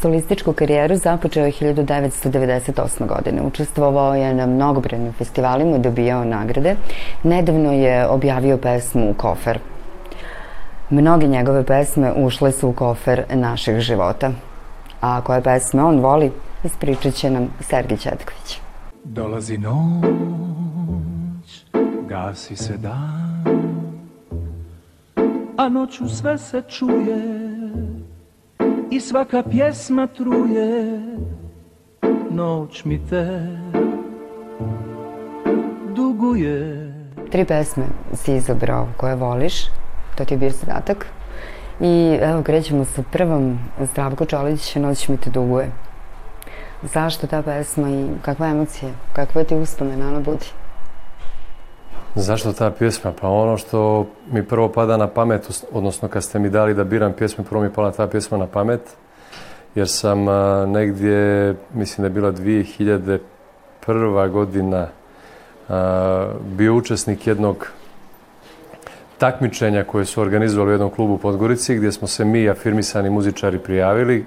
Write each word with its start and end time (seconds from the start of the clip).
Solističku 0.00 0.52
karijeru 0.52 0.96
započeo 0.96 1.46
je 1.46 1.52
1998. 1.52 3.06
godine. 3.06 3.42
Učestvovao 3.42 4.14
je 4.14 4.34
na 4.34 4.46
mnogobrojnim 4.46 5.12
festivalima 5.12 5.76
i 5.76 5.80
dobijao 5.80 6.24
nagrade. 6.24 6.76
Nedavno 7.22 7.72
je 7.72 8.06
objavio 8.06 8.56
pesmu 8.56 9.14
Kofer. 9.16 9.58
Mnoge 10.90 11.26
njegove 11.26 11.64
pesme 11.64 12.12
ušle 12.12 12.52
su 12.52 12.68
u 12.68 12.72
kofer 12.72 13.24
naših 13.34 13.80
života. 13.80 14.30
A 15.00 15.20
koje 15.20 15.42
pesme 15.42 15.82
on 15.82 16.00
voli, 16.00 16.32
ispričat 16.64 17.14
će 17.14 17.30
nam 17.30 17.48
Sergij 17.60 17.96
Četković. 17.96 18.60
Dolazi 19.04 19.58
noć, 19.58 21.64
gasi 22.08 22.56
se 22.56 22.76
dan, 22.76 23.44
a 25.56 25.68
noću 25.68 26.08
sve 26.08 26.38
se 26.38 26.62
čuje 26.68 27.47
i 28.90 29.00
svaka 29.00 29.42
pjesma 29.50 30.06
truje, 30.06 31.00
noć 32.30 32.84
mi 32.84 33.06
te 33.10 33.48
duguje. 35.96 36.92
Tri 37.30 37.44
pesme 37.44 37.84
si 38.14 38.34
izabrao 38.34 38.88
koje 38.96 39.14
voliš, 39.14 39.66
to 40.16 40.24
ti 40.24 40.34
je 40.34 40.38
bio 40.38 40.50
zadatak. 40.50 41.06
I 41.80 42.18
evo 42.22 42.42
krećemo 42.42 42.84
sa 42.84 43.02
prvom, 43.12 43.58
Zdravko 43.92 44.24
Čolić, 44.24 44.74
Noć 44.74 45.08
mi 45.08 45.16
te 45.16 45.30
duguje. 45.30 45.70
Zašto 46.82 47.26
ta 47.26 47.42
pesma 47.42 47.90
i 47.90 48.08
kakva 48.22 48.48
emocija, 48.48 48.90
kakva 49.12 49.44
ti 49.44 49.54
uspomena 49.54 50.08
ona 50.08 50.20
budi? 50.20 50.46
Zašto 52.20 52.52
ta 52.52 52.70
pjesma? 52.70 53.12
Pa 53.20 53.28
ono 53.28 53.56
što 53.56 54.06
mi 54.32 54.42
prvo 54.42 54.68
pada 54.68 54.96
na 54.96 55.06
pamet, 55.06 55.62
odnosno 55.72 56.08
kad 56.08 56.24
ste 56.24 56.38
mi 56.38 56.50
dali 56.50 56.74
da 56.74 56.84
biram 56.84 57.12
pjesme, 57.12 57.44
prvo 57.44 57.62
mi 57.62 57.72
pala 57.72 57.92
ta 57.92 58.06
pjesma 58.06 58.38
na 58.38 58.46
pamet, 58.46 58.80
jer 59.74 59.88
sam 59.88 60.28
a, 60.28 60.66
negdje, 60.66 61.54
mislim 61.74 62.02
da 62.02 62.06
je 62.06 62.10
bila 62.10 62.32
2001. 62.32 64.30
godina, 64.30 64.88
a, 65.68 66.32
bio 66.56 66.74
učesnik 66.74 67.26
jednog 67.26 67.66
takmičenja 69.18 69.84
koje 69.84 70.04
su 70.04 70.20
organizovali 70.20 70.70
u 70.70 70.74
jednom 70.74 70.90
klubu 70.90 71.14
u 71.14 71.18
Podgorici, 71.18 71.76
gdje 71.76 71.92
smo 71.92 72.08
se 72.08 72.24
mi, 72.24 72.50
afirmisani 72.50 73.10
muzičari, 73.10 73.58
prijavili 73.58 74.26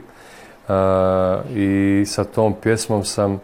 a, 0.68 1.42
i 1.56 2.04
sa 2.08 2.24
tom 2.24 2.56
pjesmom 2.62 3.04
sam 3.04 3.40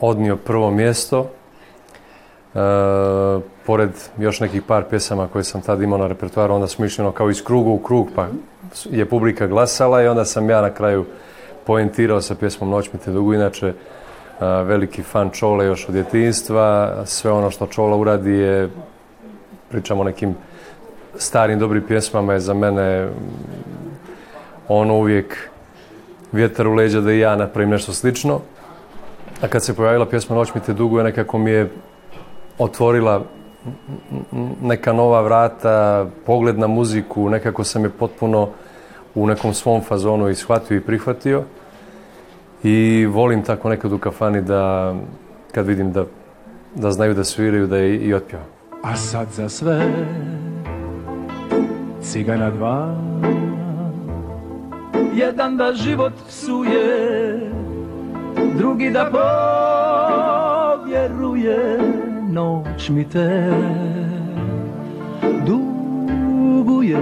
odnio 0.00 0.36
prvo 0.36 0.70
mjesto 0.70 1.30
E, 2.54 3.40
pored 3.66 3.90
još 4.18 4.40
nekih 4.40 4.62
par 4.62 4.84
pjesama 4.90 5.28
koje 5.28 5.44
sam 5.44 5.60
tad 5.60 5.82
imao 5.82 5.98
na 5.98 6.06
repertoaru, 6.06 6.54
onda 6.54 6.66
smo 6.66 6.84
išli 6.84 7.12
kao 7.14 7.30
iz 7.30 7.44
kruga 7.44 7.70
u 7.70 7.78
krug, 7.78 8.08
pa 8.14 8.26
je 8.90 9.06
publika 9.06 9.46
glasala 9.46 10.02
i 10.02 10.06
onda 10.06 10.24
sam 10.24 10.50
ja 10.50 10.60
na 10.60 10.70
kraju 10.70 11.04
poentirao 11.66 12.20
sa 12.20 12.34
pjesmom 12.34 12.70
Noć 12.70 12.92
mi 12.92 12.98
te 12.98 13.10
dugu, 13.10 13.34
inače 13.34 13.72
a, 14.40 14.46
veliki 14.62 15.02
fan 15.02 15.30
Čole 15.30 15.66
još 15.66 15.88
od 15.88 15.94
djetinstva, 15.94 16.96
sve 17.04 17.32
ono 17.32 17.50
što 17.50 17.66
Čola 17.66 17.96
uradi 17.96 18.32
je, 18.32 18.70
pričamo 19.70 20.00
o 20.00 20.04
nekim 20.04 20.34
starim 21.16 21.58
dobrim 21.58 21.82
pjesmama 21.82 22.32
je 22.32 22.40
za 22.40 22.54
mene 22.54 23.08
ono 24.68 24.94
uvijek 24.94 25.50
vjetar 26.32 26.68
u 26.68 26.74
leđa 26.74 27.00
da 27.00 27.12
i 27.12 27.18
ja 27.18 27.36
napravim 27.36 27.70
nešto 27.70 27.92
slično. 27.92 28.40
A 29.40 29.48
kad 29.48 29.64
se 29.64 29.74
pojavila 29.74 30.06
pjesma 30.06 30.36
Noć 30.36 30.54
mi 30.54 30.60
te 30.60 30.72
dugo 30.72 30.98
je 30.98 31.04
nekako 31.04 31.38
mi 31.38 31.50
je 31.50 31.70
otvorila 32.58 33.22
neka 34.62 34.92
nova 34.92 35.20
vrata, 35.20 36.06
pogled 36.26 36.58
na 36.58 36.66
muziku, 36.66 37.28
nekako 37.28 37.64
sam 37.64 37.84
je 37.84 37.90
potpuno 37.90 38.48
u 39.14 39.26
nekom 39.26 39.54
svom 39.54 39.82
fazonu 39.82 40.28
i 40.28 40.34
shvatio 40.34 40.76
i 40.76 40.80
prihvatio. 40.80 41.42
I 42.62 43.06
volim 43.06 43.42
tako 43.42 43.68
nekad 43.68 43.92
u 43.92 43.98
kafani 43.98 44.42
da, 44.42 44.94
kad 45.52 45.66
vidim 45.66 45.92
da, 45.92 46.04
da 46.74 46.90
znaju 46.90 47.14
da 47.14 47.24
sviraju, 47.24 47.66
da 47.66 47.76
je 47.76 47.96
i 47.96 48.14
otpjevam. 48.14 48.46
A 48.82 48.96
sad 48.96 49.28
za 49.32 49.48
sve 49.48 49.82
cigana 52.02 52.50
dva 52.50 52.94
Jedan 55.14 55.56
da 55.56 55.72
život 55.72 56.12
psuje 56.28 57.40
Drugi 58.56 58.90
da 58.90 59.10
povjeruje 60.84 61.78
noć 62.34 62.88
mi 62.88 63.08
te 63.08 63.52
duguje. 65.46 66.98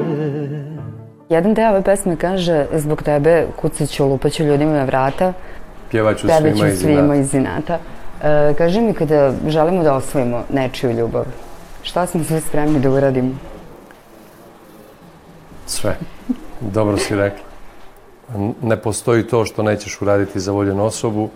Jedan 1.29 1.55
deo 1.55 1.71
ove 1.71 1.83
pesme 1.83 2.17
kaže, 2.17 2.67
zbog 2.73 3.03
tebe 3.03 3.47
kucaću, 3.61 4.07
lupaću 4.07 4.45
ljudima 4.45 4.73
na 4.73 4.85
vrata, 4.85 5.33
Pjevaću 5.91 6.27
pevaću 6.27 6.57
svima 6.57 6.69
iz 6.69 6.81
svima 6.81 7.17
iz 7.17 7.35
inata. 7.35 7.79
E, 8.23 8.55
kaži 8.59 8.81
mi 8.81 8.95
kada 8.95 9.33
želimo 9.49 9.83
da 9.83 9.95
osvojimo 9.95 10.45
nečiju 10.53 10.93
ljubav, 10.93 11.25
šta 11.83 12.07
smo 12.07 12.25
sve 12.25 12.41
spremni 12.41 12.81
da 12.81 12.91
uradimo? 12.91 13.35
Sve. 15.67 15.97
Dobro 16.61 16.97
si 16.97 17.17
rekla. 17.17 17.45
Ne 18.63 18.77
postoji 18.77 19.27
to 19.27 19.45
što 19.45 19.63
nećeš 19.63 20.03
uraditi 20.03 20.41
za 20.41 20.53
voljenu 20.53 20.85
osobu 20.85 21.29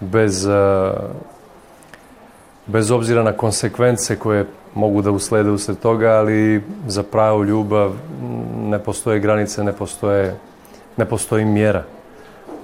bez, 0.00 0.46
uh, 0.46 0.52
bez 2.72 2.90
obzira 2.90 3.22
na 3.22 3.32
konsekvence 3.32 4.16
koje 4.16 4.46
mogu 4.74 5.02
da 5.02 5.10
uslede 5.10 5.50
usred 5.50 5.78
toga, 5.78 6.08
ali 6.10 6.62
za 6.86 7.02
pravu 7.02 7.44
ljubav 7.44 7.92
ne 8.56 8.78
postoje 8.78 9.20
granice, 9.20 9.64
ne 9.64 9.72
postoje, 9.72 10.36
ne 10.96 11.04
postoji 11.04 11.44
mjera. 11.44 11.84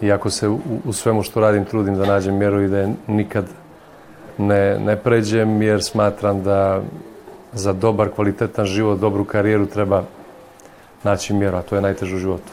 I 0.00 0.12
ako 0.12 0.31
se 0.31 0.49
u, 0.49 0.61
u 0.84 0.93
svemu 0.93 1.22
što 1.22 1.41
radim 1.41 1.65
trudim 1.65 1.95
da 1.95 2.06
nađem 2.06 2.39
mjeru 2.39 2.62
i 2.62 2.69
da 2.69 2.78
je 2.78 2.95
nikad 3.06 3.45
ne, 4.39 4.78
ne 4.78 4.97
pređem, 4.97 5.62
jer 5.62 5.83
smatram 5.83 6.43
da 6.43 6.83
za 7.53 7.72
dobar, 7.72 8.11
kvalitetan 8.11 8.66
život, 8.66 9.00
dobru 9.00 9.25
karijeru 9.25 9.66
treba 9.66 10.05
naći 11.03 11.34
mjeru, 11.34 11.56
a 11.56 11.62
to 11.62 11.75
je 11.77 11.83
najteže 11.83 12.16
u 12.16 12.19
životu. 12.19 12.53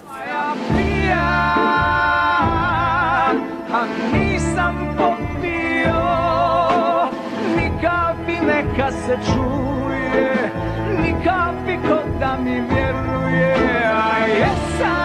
Se 9.13 9.19
čuje 9.31 10.51
Ni 11.01 11.11
kapi 11.23 11.75
ko 11.87 11.97
da 12.19 12.37
mi 12.43 12.51
vjeruje 12.51 13.53
A 13.93 14.17
jesam 14.27 15.03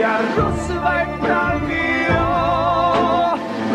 ja 0.00 0.18
rusvaj 0.36 1.04
pravio 1.22 2.26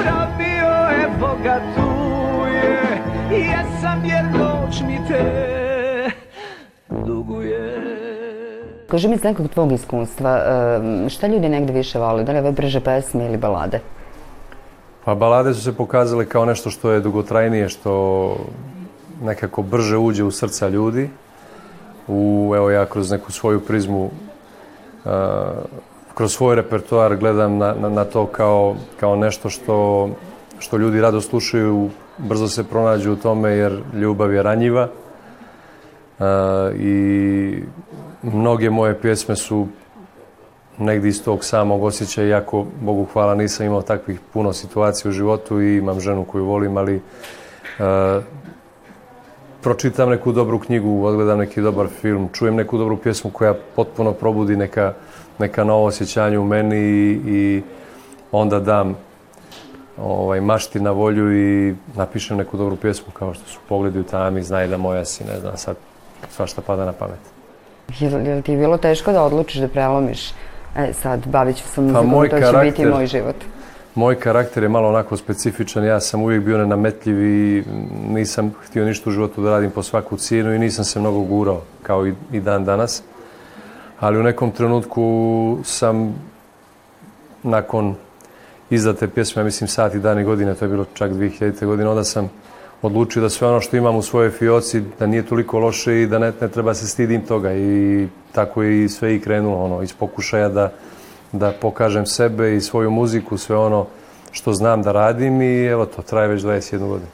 Pravio 0.03 0.71
evo 1.03 1.37
ga 1.43 1.59
tu 1.75 1.91
je 2.47 2.81
Jesam 3.39 4.05
jer 4.05 4.25
noć 4.25 4.81
mi 4.81 4.97
te 5.07 5.25
duguje 6.89 7.81
Kaži 8.87 9.07
mi 9.07 9.15
iz 9.15 9.23
nekog 9.23 9.47
tvog 9.47 9.71
iskustva, 9.71 10.39
šta 11.09 11.27
ljudi 11.27 11.49
negde 11.49 11.73
više 11.73 11.99
vole, 11.99 12.23
da 12.23 12.31
li 12.31 12.39
ove 12.39 12.51
brže 12.51 12.79
pesme 12.79 13.25
ili 13.25 13.37
balade? 13.37 13.79
Pa 15.05 15.15
balade 15.15 15.53
su 15.53 15.61
se 15.61 15.73
pokazale 15.73 16.25
kao 16.25 16.45
nešto 16.45 16.69
što 16.69 16.91
je 16.91 16.99
dugotrajnije, 16.99 17.69
što 17.69 18.35
nekako 19.21 19.61
brže 19.61 19.97
uđe 19.97 20.23
u 20.23 20.31
srca 20.31 20.69
ljudi. 20.69 21.09
U, 22.07 22.53
evo 22.55 22.69
ja 22.69 22.85
kroz 22.85 23.11
neku 23.11 23.31
svoju 23.31 23.59
prizmu, 23.59 24.05
uh, 24.05 25.11
kroz 26.13 26.33
svoj 26.33 26.55
repertoar 26.55 27.15
gledam 27.15 27.57
na, 27.57 27.73
na, 27.73 27.89
na 27.89 28.05
to 28.05 28.25
kao, 28.25 28.75
kao 28.99 29.15
nešto 29.15 29.49
što, 29.49 30.09
što 30.59 30.77
ljudi 30.77 31.01
rado 31.01 31.21
slušaju, 31.21 31.89
brzo 32.17 32.47
se 32.47 32.63
pronađu 32.63 33.13
u 33.13 33.15
tome 33.15 33.51
jer 33.51 33.81
ljubav 33.93 34.33
je 34.33 34.43
ranjiva. 34.43 34.87
Uh, 36.19 36.25
I 36.75 37.63
mnoge 38.23 38.69
moje 38.69 38.99
pjesme 39.01 39.35
su 39.35 39.67
negdje 40.77 41.09
iz 41.09 41.23
tog 41.23 41.45
samog 41.45 41.83
osjećaja, 41.83 42.27
iako, 42.27 42.65
Bogu 42.81 43.05
hvala, 43.13 43.35
nisam 43.35 43.65
imao 43.65 43.81
takvih 43.81 44.19
puno 44.33 44.53
situacija 44.53 45.09
u 45.09 45.11
životu 45.11 45.61
i 45.61 45.77
imam 45.77 45.99
ženu 45.99 46.25
koju 46.25 46.45
volim, 46.45 46.77
ali 46.77 46.95
e, 46.95 47.01
pročitam 49.61 50.09
neku 50.09 50.31
dobru 50.31 50.59
knjigu, 50.59 51.05
odgledam 51.05 51.39
neki 51.39 51.61
dobar 51.61 51.87
film, 51.87 52.29
čujem 52.33 52.55
neku 52.55 52.77
dobru 52.77 52.97
pjesmu 52.97 53.31
koja 53.31 53.53
potpuno 53.75 54.13
probudi 54.13 54.55
neka, 54.55 54.93
neka 55.39 55.63
novo 55.63 55.85
osjećanje 55.85 56.39
u 56.39 56.45
meni 56.45 56.77
i, 56.77 57.19
i 57.25 57.61
onda 58.31 58.59
dam 58.59 58.95
ovaj, 59.97 60.41
mašti 60.41 60.79
na 60.79 60.91
volju 60.91 61.37
i 61.37 61.75
napišem 61.95 62.37
neku 62.37 62.57
dobru 62.57 62.75
pjesmu 62.75 63.13
kao 63.13 63.33
što 63.33 63.43
su 63.47 63.59
Pogledi 63.69 63.99
u 63.99 64.03
tami, 64.03 64.43
Znaj 64.43 64.67
da 64.67 64.77
moja 64.77 65.05
si, 65.05 65.23
ne 65.23 65.39
znam, 65.39 65.57
sad 65.57 65.75
svašta 66.29 66.61
pada 66.61 66.85
na 66.85 66.93
pamet. 66.93 67.19
Jel, 67.99 68.27
jel 68.27 68.41
ti 68.41 68.51
je 68.51 68.57
bilo 68.57 68.77
teško 68.77 69.11
da 69.11 69.23
odlučiš 69.23 69.61
da 69.61 69.67
prelomiš? 69.67 70.31
E, 70.75 70.93
sad, 70.93 71.27
bavit 71.27 71.57
ću 71.57 71.63
se 71.63 71.81
muzikom, 71.81 72.11
Pa 72.11 72.17
to 72.17 72.51
će 72.51 72.57
biti 72.57 72.81
karakter- 72.81 72.91
moj 72.91 73.07
život. 73.07 73.35
Moj 73.95 74.15
karakter 74.15 74.63
je 74.63 74.69
malo 74.69 74.89
onako 74.89 75.17
specifičan, 75.17 75.83
ja 75.83 75.99
sam 75.99 76.21
uvijek 76.21 76.43
bio 76.43 76.57
nenametljiv 76.57 77.25
i 77.25 77.63
nisam 78.09 78.53
htio 78.65 78.85
ništa 78.85 79.09
u 79.09 79.13
životu 79.13 79.43
da 79.43 79.49
radim 79.49 79.71
po 79.71 79.83
svaku 79.83 80.17
cijenu 80.17 80.53
i 80.55 80.59
nisam 80.59 80.85
se 80.85 80.99
mnogo 80.99 81.19
gurao, 81.19 81.61
kao 81.83 82.07
i, 82.07 82.13
i 82.31 82.39
dan 82.39 82.65
danas. 82.65 83.03
ali 83.99 84.19
u 84.19 84.23
nekom 84.23 84.51
trenutku 84.51 85.57
sam 85.63 86.15
nakon 87.43 87.95
izdate 88.69 89.07
pjesme, 89.07 89.39
ja 89.39 89.43
mislim 89.43 89.67
sat 89.67 89.95
i 89.95 89.99
dan 89.99 90.19
i 90.19 90.23
godine, 90.23 90.55
to 90.55 90.65
je 90.65 90.69
bilo 90.69 90.85
čak 90.93 91.11
2000. 91.11 91.65
godine, 91.65 91.89
onda 91.89 92.03
sam 92.03 92.29
odlučio 92.81 93.21
da 93.21 93.29
sve 93.29 93.47
ono 93.47 93.61
što 93.61 93.77
imam 93.77 93.95
u 93.95 94.01
svojoj 94.01 94.29
fioci, 94.29 94.81
da 94.99 95.05
nije 95.05 95.25
toliko 95.25 95.59
loše 95.59 96.01
i 96.01 96.07
da 96.07 96.19
ne, 96.19 96.33
ne 96.41 96.47
treba 96.47 96.73
se 96.73 96.87
stidim 96.87 97.21
toga 97.21 97.53
i 97.53 98.07
tako 98.31 98.63
je 98.63 98.83
i 98.83 98.89
sve 98.89 99.15
i 99.15 99.21
krenulo, 99.21 99.63
ono, 99.63 99.81
iz 99.81 99.93
pokušaja 99.93 100.49
da, 100.49 100.71
da 101.31 101.51
pokažem 101.61 102.05
sebe 102.05 102.55
i 102.55 102.61
svoju 102.61 102.91
muziku, 102.91 103.37
sve 103.37 103.57
ono 103.57 103.85
što 104.31 104.53
znam 104.53 104.81
da 104.81 104.91
radim 104.91 105.41
i 105.41 105.65
evo 105.65 105.85
to, 105.85 106.01
traje 106.01 106.27
već 106.27 106.41
21 106.41 106.79
godinu. 106.79 107.11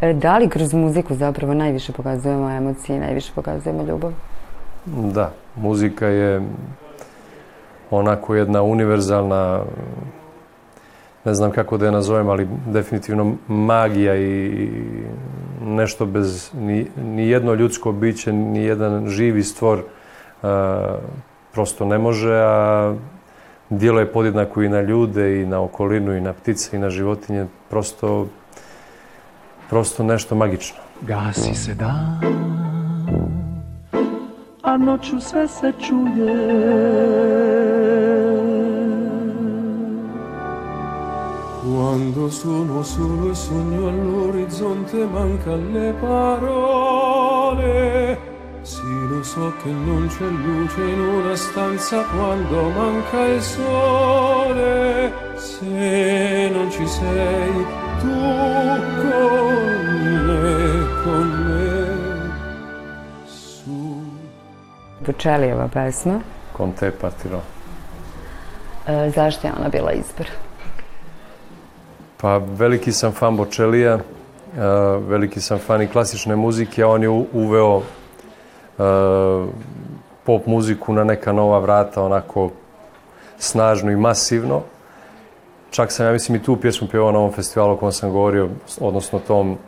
E, 0.00 0.12
da 0.12 0.38
li 0.38 0.48
kroz 0.48 0.72
muziku 0.72 1.14
zapravo 1.14 1.54
najviše 1.54 1.92
pokazujemo 1.92 2.50
emocije, 2.50 3.00
najviše 3.00 3.32
pokazujemo 3.34 3.82
ljubav? 3.82 4.12
Da, 4.86 5.32
muzika 5.56 6.06
je 6.06 6.42
onako 7.90 8.34
jedna 8.34 8.62
univerzalna 8.62 9.62
ne 11.24 11.34
znam 11.34 11.50
kako 11.50 11.76
da 11.76 11.86
je 11.86 11.92
nazovem, 11.92 12.28
ali 12.28 12.48
definitivno 12.66 13.34
magija 13.48 14.16
i 14.16 14.68
nešto 15.62 16.06
bez 16.06 16.50
ni, 16.54 16.86
ni 17.04 17.28
jedno 17.28 17.54
ljudsko 17.54 17.92
biće, 17.92 18.32
ni 18.32 18.64
jedan 18.64 19.08
živi 19.08 19.42
stvor 19.42 19.82
a, 20.42 20.98
prosto 21.52 21.84
ne 21.84 21.98
može, 21.98 22.34
a 22.34 22.94
dijelo 23.70 24.00
je 24.00 24.12
podjednako 24.12 24.62
i 24.62 24.68
na 24.68 24.80
ljude 24.80 25.42
i 25.42 25.46
na 25.46 25.60
okolinu 25.60 26.16
i 26.16 26.20
na 26.20 26.32
ptice 26.32 26.76
i 26.76 26.80
na 26.80 26.90
životinje, 26.90 27.46
prosto 27.70 28.26
prosto 29.70 30.02
nešto 30.02 30.34
magično. 30.34 30.78
Gasi 31.00 31.54
se 31.54 31.74
dan, 31.74 32.20
a 34.62 34.76
noću 34.76 35.20
sve 35.20 35.48
se 35.48 35.72
čuje 35.86 36.14
Quando 41.84 42.30
sono 42.30 42.82
solo 42.82 43.30
e 43.30 43.34
sogno 43.34 43.88
all'orizzonte 43.88 45.04
mancan 45.04 45.70
le 45.70 45.92
parole. 46.00 47.62
Sì, 48.62 49.06
lo 49.06 49.22
so 49.22 49.52
che 49.62 49.68
non 49.68 50.06
c'è 50.06 50.24
luce 50.24 50.80
in 50.80 50.98
una 50.98 51.36
stanza 51.36 52.02
quando 52.04 52.70
manca 52.70 53.26
il 53.26 53.42
sole. 53.42 55.12
Se 55.36 56.48
non 56.54 56.70
ci 56.70 56.86
sei 56.86 57.66
tu 58.00 58.08
con 59.02 59.28
me, 60.24 60.88
con 61.02 61.28
me. 61.44 61.68
Su. 63.26 64.10
Počelijeva 65.02 65.68
pesma. 65.68 66.18
Con 66.50 66.72
te 66.72 66.90
partirò. 66.92 67.42
E, 68.86 69.10
zašto 69.10 69.46
je 69.46 69.52
ona 69.52 69.68
bila 69.68 69.92
izbor? 69.92 70.26
Pa 72.24 72.38
veliki 72.38 72.92
sam 72.92 73.12
fan 73.12 73.36
Bočelija, 73.36 73.98
veliki 75.08 75.40
sam 75.40 75.58
fan 75.58 75.82
i 75.82 75.88
klasične 75.88 76.36
muzike, 76.36 76.82
a 76.82 76.88
on 76.88 77.02
je 77.02 77.08
uveo 77.08 77.82
pop 80.24 80.46
muziku 80.46 80.92
na 80.92 81.04
neka 81.04 81.32
nova 81.32 81.58
vrata, 81.58 82.02
onako 82.02 82.50
snažno 83.38 83.90
i 83.90 83.96
masivno. 83.96 84.62
Čak 85.70 85.92
sam, 85.92 86.06
ja 86.06 86.12
mislim, 86.12 86.36
i 86.36 86.42
tu 86.42 86.56
pjesmu 86.56 86.88
pjevao 86.88 87.12
na 87.12 87.18
ovom 87.18 87.32
festivalu 87.32 87.72
o 87.72 87.76
kojem 87.76 87.92
sam 87.92 88.10
govorio, 88.10 88.48
odnosno 88.80 89.18
tom 89.18 89.58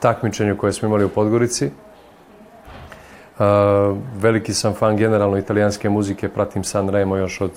takmičenju 0.00 0.56
koje 0.56 0.72
smo 0.72 0.88
imali 0.88 1.04
u 1.04 1.08
Podgorici. 1.08 1.66
Uh, 1.66 3.44
veliki 4.16 4.54
sam 4.54 4.74
fan 4.74 4.96
generalno 4.96 5.38
italijanske 5.38 5.88
muzike, 5.88 6.28
pratim 6.28 6.64
San 6.64 6.88
Remo 6.88 7.16
još 7.16 7.40
od, 7.40 7.50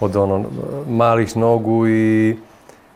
od 0.00 0.16
ono, 0.16 0.44
malih 0.88 1.36
nogu 1.36 1.88
i 1.88 2.36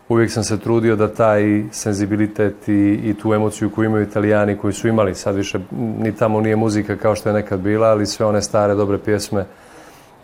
uvijek 0.08 0.30
sam 0.30 0.44
se 0.44 0.58
trudio 0.58 0.96
da 0.96 1.14
taj 1.14 1.64
senzibilitet 1.72 2.68
i, 2.68 3.00
i 3.04 3.14
tu 3.14 3.34
emociju 3.34 3.70
koju 3.70 3.86
imaju 3.86 4.02
italijani 4.02 4.56
koji 4.56 4.72
su 4.72 4.88
imali, 4.88 5.14
sad 5.14 5.34
više 5.34 5.58
ni 5.98 6.12
tamo 6.12 6.40
nije 6.40 6.56
muzika 6.56 6.96
kao 6.96 7.14
što 7.14 7.28
je 7.28 7.32
nekad 7.32 7.60
bila, 7.60 7.88
ali 7.88 8.06
sve 8.06 8.26
one 8.26 8.42
stare 8.42 8.74
dobre 8.74 8.98
pjesme 8.98 9.44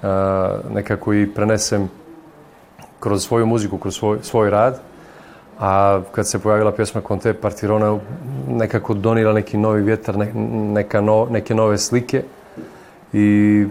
a, 0.03 0.59
nekako 0.75 1.15
i 1.15 1.27
prenesem 1.35 1.89
kroz 3.01 3.25
svoju 3.25 3.47
muziku, 3.47 3.79
kroz 3.79 3.97
svoj, 3.97 4.19
svoj 4.23 4.51
rad. 4.51 4.81
A 5.61 6.01
kad 6.13 6.29
se 6.29 6.39
pojavila 6.39 6.73
pjesma 6.73 7.01
Conte 7.09 7.35
Partirona, 7.35 7.99
nekako 8.49 8.95
donira 8.95 9.33
neki 9.33 9.59
novi 9.59 9.83
vjetar, 9.83 10.17
ne, 10.17 10.33
neka 10.73 11.01
no, 11.01 11.27
neke 11.31 11.55
nove 11.55 11.79
slike. 11.79 12.23
I 13.13 13.67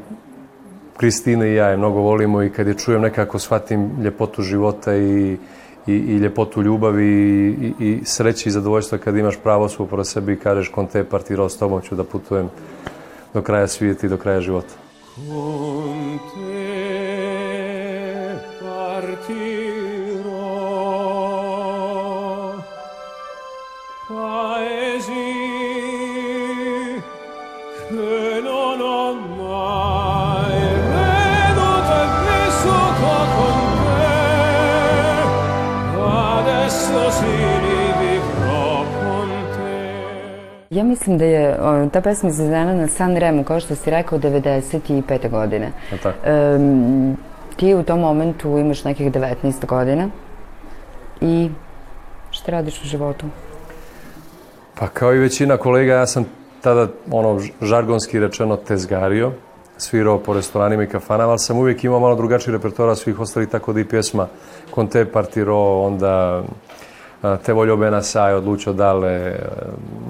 Kristine 0.98 1.50
i 1.50 1.56
ja 1.56 1.68
je 1.68 1.78
mnogo 1.78 2.00
volimo 2.00 2.44
i 2.44 2.50
kad 2.50 2.68
je 2.68 2.78
čujem 2.78 3.02
nekako 3.02 3.40
shvatim 3.40 3.92
ljepotu 4.04 4.42
života 4.42 4.96
i 4.96 5.38
i, 5.88 5.92
i 5.92 6.18
ljepotu 6.18 6.62
ljubavi 6.62 7.06
i, 7.06 7.74
i, 7.80 7.90
i 7.90 8.06
sreći 8.06 8.50
i 8.50 8.52
zadovoljstva 8.52 8.98
kad 8.98 9.18
imaš 9.18 9.38
pravo 9.44 9.70
svoje 9.70 9.90
pored 9.90 10.08
sebi 10.08 10.34
i 10.34 10.40
kažeš 10.40 10.70
kon 10.70 10.88
te 10.88 11.04
partirao 11.04 11.50
s 11.50 11.58
tobom 11.58 11.82
ću 11.82 11.96
da 11.96 12.04
putujem 12.04 12.50
do 13.34 13.42
kraja 13.42 13.68
svijeta 13.68 14.08
i 14.08 14.10
do 14.10 14.18
kraja 14.18 14.42
života. 14.42 14.74
Con 15.16 16.20
te 16.34 16.53
Ja 40.74 40.84
mislim 40.84 41.18
da 41.18 41.26
je 41.26 41.58
ta 41.92 42.02
pesma 42.02 42.30
izvedena 42.30 42.74
na 42.76 42.88
San 42.88 43.18
Remu, 43.18 43.44
kao 43.44 43.60
što 43.60 43.76
si 43.76 43.90
rekao, 43.90 44.20
95. 44.20 45.30
godine. 45.30 45.72
Ja, 45.92 45.98
tako. 45.98 46.18
Um, 46.30 47.18
ti 47.56 47.76
u 47.76 47.84
tom 47.84 48.00
momentu 48.00 48.58
imaš 48.58 48.84
nekih 48.84 49.12
19 49.12 49.66
godina 49.66 50.10
i 51.22 51.50
šta 52.32 52.52
radiš 52.52 52.82
u 52.82 52.86
životu? 52.86 53.26
Pa 54.80 54.88
kao 54.88 55.14
i 55.14 55.20
većina 55.20 55.58
kolega, 55.58 55.94
ja 55.94 56.08
sam 56.08 56.26
tada, 56.62 56.88
ono, 57.12 57.40
žargonski 57.62 58.20
rečeno, 58.20 58.56
tezgario, 58.56 59.32
svirao 59.78 60.20
po 60.20 60.34
restoranima 60.34 60.84
i 60.84 60.88
kafanama, 60.88 61.30
ali 61.30 61.40
sam 61.40 61.58
uvijek 61.58 61.84
imao 61.84 62.00
malo 62.00 62.16
drugačiji 62.16 62.52
repertoar 62.52 62.96
svih 62.96 63.20
ostalih, 63.20 63.50
tako 63.50 63.74
da 63.74 63.80
i 63.80 63.86
pjesma 63.86 64.28
Conte 64.76 65.06
Partiro, 65.06 65.82
onda 65.82 66.44
Te 67.46 67.54
voljobe 67.54 67.92
na 67.92 68.02
saj, 68.02 68.34
odlučio 68.34 68.74
dale. 68.74 69.36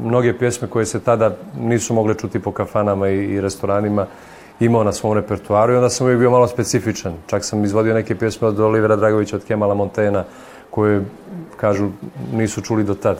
Mnoge 0.03 0.38
pjesme 0.38 0.67
koje 0.67 0.86
se 0.86 1.00
tada 1.00 1.36
nisu 1.60 1.93
mogle 1.93 2.15
čuti 2.15 2.39
po 2.39 2.51
kafanama 2.51 3.10
i, 3.10 3.17
i 3.17 3.41
restoranima 3.41 4.08
imao 4.60 4.84
na 4.84 4.93
svom 4.93 5.13
repertuaru 5.13 5.74
i 5.74 5.75
onda 5.75 5.89
sam 5.89 6.05
uvijek 6.05 6.20
bio 6.20 6.32
malo 6.32 6.48
specifičan. 6.48 7.13
Čak 7.27 7.46
sam 7.46 7.63
izvodio 7.63 7.93
neke 7.93 8.15
pjesme 8.15 8.48
od 8.48 8.60
Olivera 8.60 8.96
Dragovića, 8.96 9.36
od 9.36 9.46
Kemala 9.46 9.74
Montena, 9.74 10.24
koje, 10.70 11.05
kažu, 11.58 11.89
nisu 12.34 12.62
čuli 12.62 12.84
do 12.84 12.96
tad. 12.96 13.20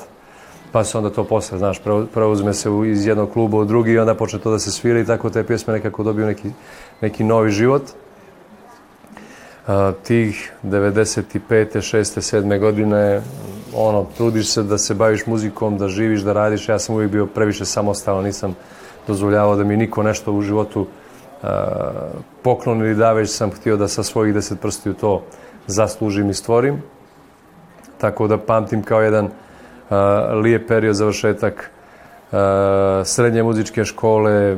Pa 0.72 0.84
se 0.84 0.98
onda 0.98 1.10
to 1.10 1.24
posle, 1.24 1.58
znaš, 1.58 1.82
preuzme 2.14 2.54
se 2.54 2.70
iz 2.86 3.06
jednog 3.06 3.32
kluba 3.34 3.58
u 3.58 3.66
drugi 3.66 3.92
i 3.92 4.00
onda 4.00 4.16
počne 4.16 4.40
to 4.40 4.52
da 4.52 4.60
se 4.60 4.72
svira 4.72 5.00
i 5.00 5.06
tako 5.06 5.30
te 5.30 5.44
pjesme 5.44 5.74
nekako 5.74 6.04
dobiju 6.04 6.26
neki, 6.26 6.50
neki 7.02 7.24
novi 7.24 7.52
život 7.52 7.84
tih 10.04 10.52
95. 10.64 11.34
6. 11.50 12.42
7. 12.42 12.60
godine 12.60 13.22
ono, 13.76 14.06
trudiš 14.18 14.48
se 14.48 14.64
da 14.64 14.78
se 14.78 14.94
baviš 14.94 15.26
muzikom, 15.26 15.78
da 15.78 15.88
živiš, 15.88 16.22
da 16.22 16.34
radiš. 16.34 16.70
Ja 16.70 16.80
sam 16.80 16.96
uvijek 16.96 17.12
bio 17.12 17.26
previše 17.26 17.66
samostalan, 17.66 18.24
nisam 18.24 18.56
dozvoljavao 19.08 19.56
da 19.56 19.64
mi 19.64 19.78
niko 19.78 20.04
nešto 20.04 20.34
u 20.34 20.42
životu 20.42 20.82
uh, 20.82 21.50
poklon 22.42 22.80
ili 22.80 22.96
da, 22.96 23.14
već 23.14 23.30
sam 23.30 23.52
htio 23.52 23.78
da 23.78 23.88
sa 23.88 24.04
svojih 24.04 24.34
deset 24.34 24.60
prstiju 24.62 24.94
to 24.94 25.24
zaslužim 25.68 26.30
i 26.30 26.34
stvorim. 26.34 26.82
Tako 27.98 28.28
da 28.28 28.38
pamtim 28.38 28.84
kao 28.84 29.02
jedan 29.02 29.26
uh, 29.26 29.32
lijep 30.44 30.68
period 30.68 30.96
završetak 30.96 31.70
Uh, 32.34 32.40
srednje 33.06 33.44
muzičke 33.44 33.86
škole, 33.86 34.58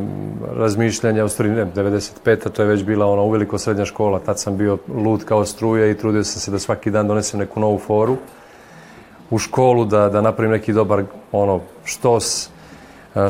razmišljanja, 0.58 1.26
u 1.26 1.30
stvari 1.30 1.50
ne, 1.50 1.66
95. 1.66 2.50
to 2.50 2.62
je 2.62 2.68
već 2.68 2.84
bila 2.84 3.06
ona 3.06 3.22
uveliko 3.22 3.58
srednja 3.58 3.86
škola, 3.86 4.20
tad 4.20 4.40
sam 4.40 4.58
bio 4.58 4.78
lud 4.88 5.26
kao 5.26 5.46
struje 5.46 5.92
i 5.92 5.98
trudio 5.98 6.24
sam 6.24 6.42
se 6.42 6.52
da 6.52 6.60
svaki 6.60 6.92
dan 6.92 7.08
donesem 7.08 7.40
neku 7.40 7.60
novu 7.60 7.78
foru 7.78 8.18
u 9.30 9.38
školu, 9.38 9.86
da, 9.86 10.10
da 10.10 10.22
napravim 10.22 10.52
neki 10.52 10.74
dobar 10.74 11.04
ono, 11.32 11.60
štos, 11.86 12.50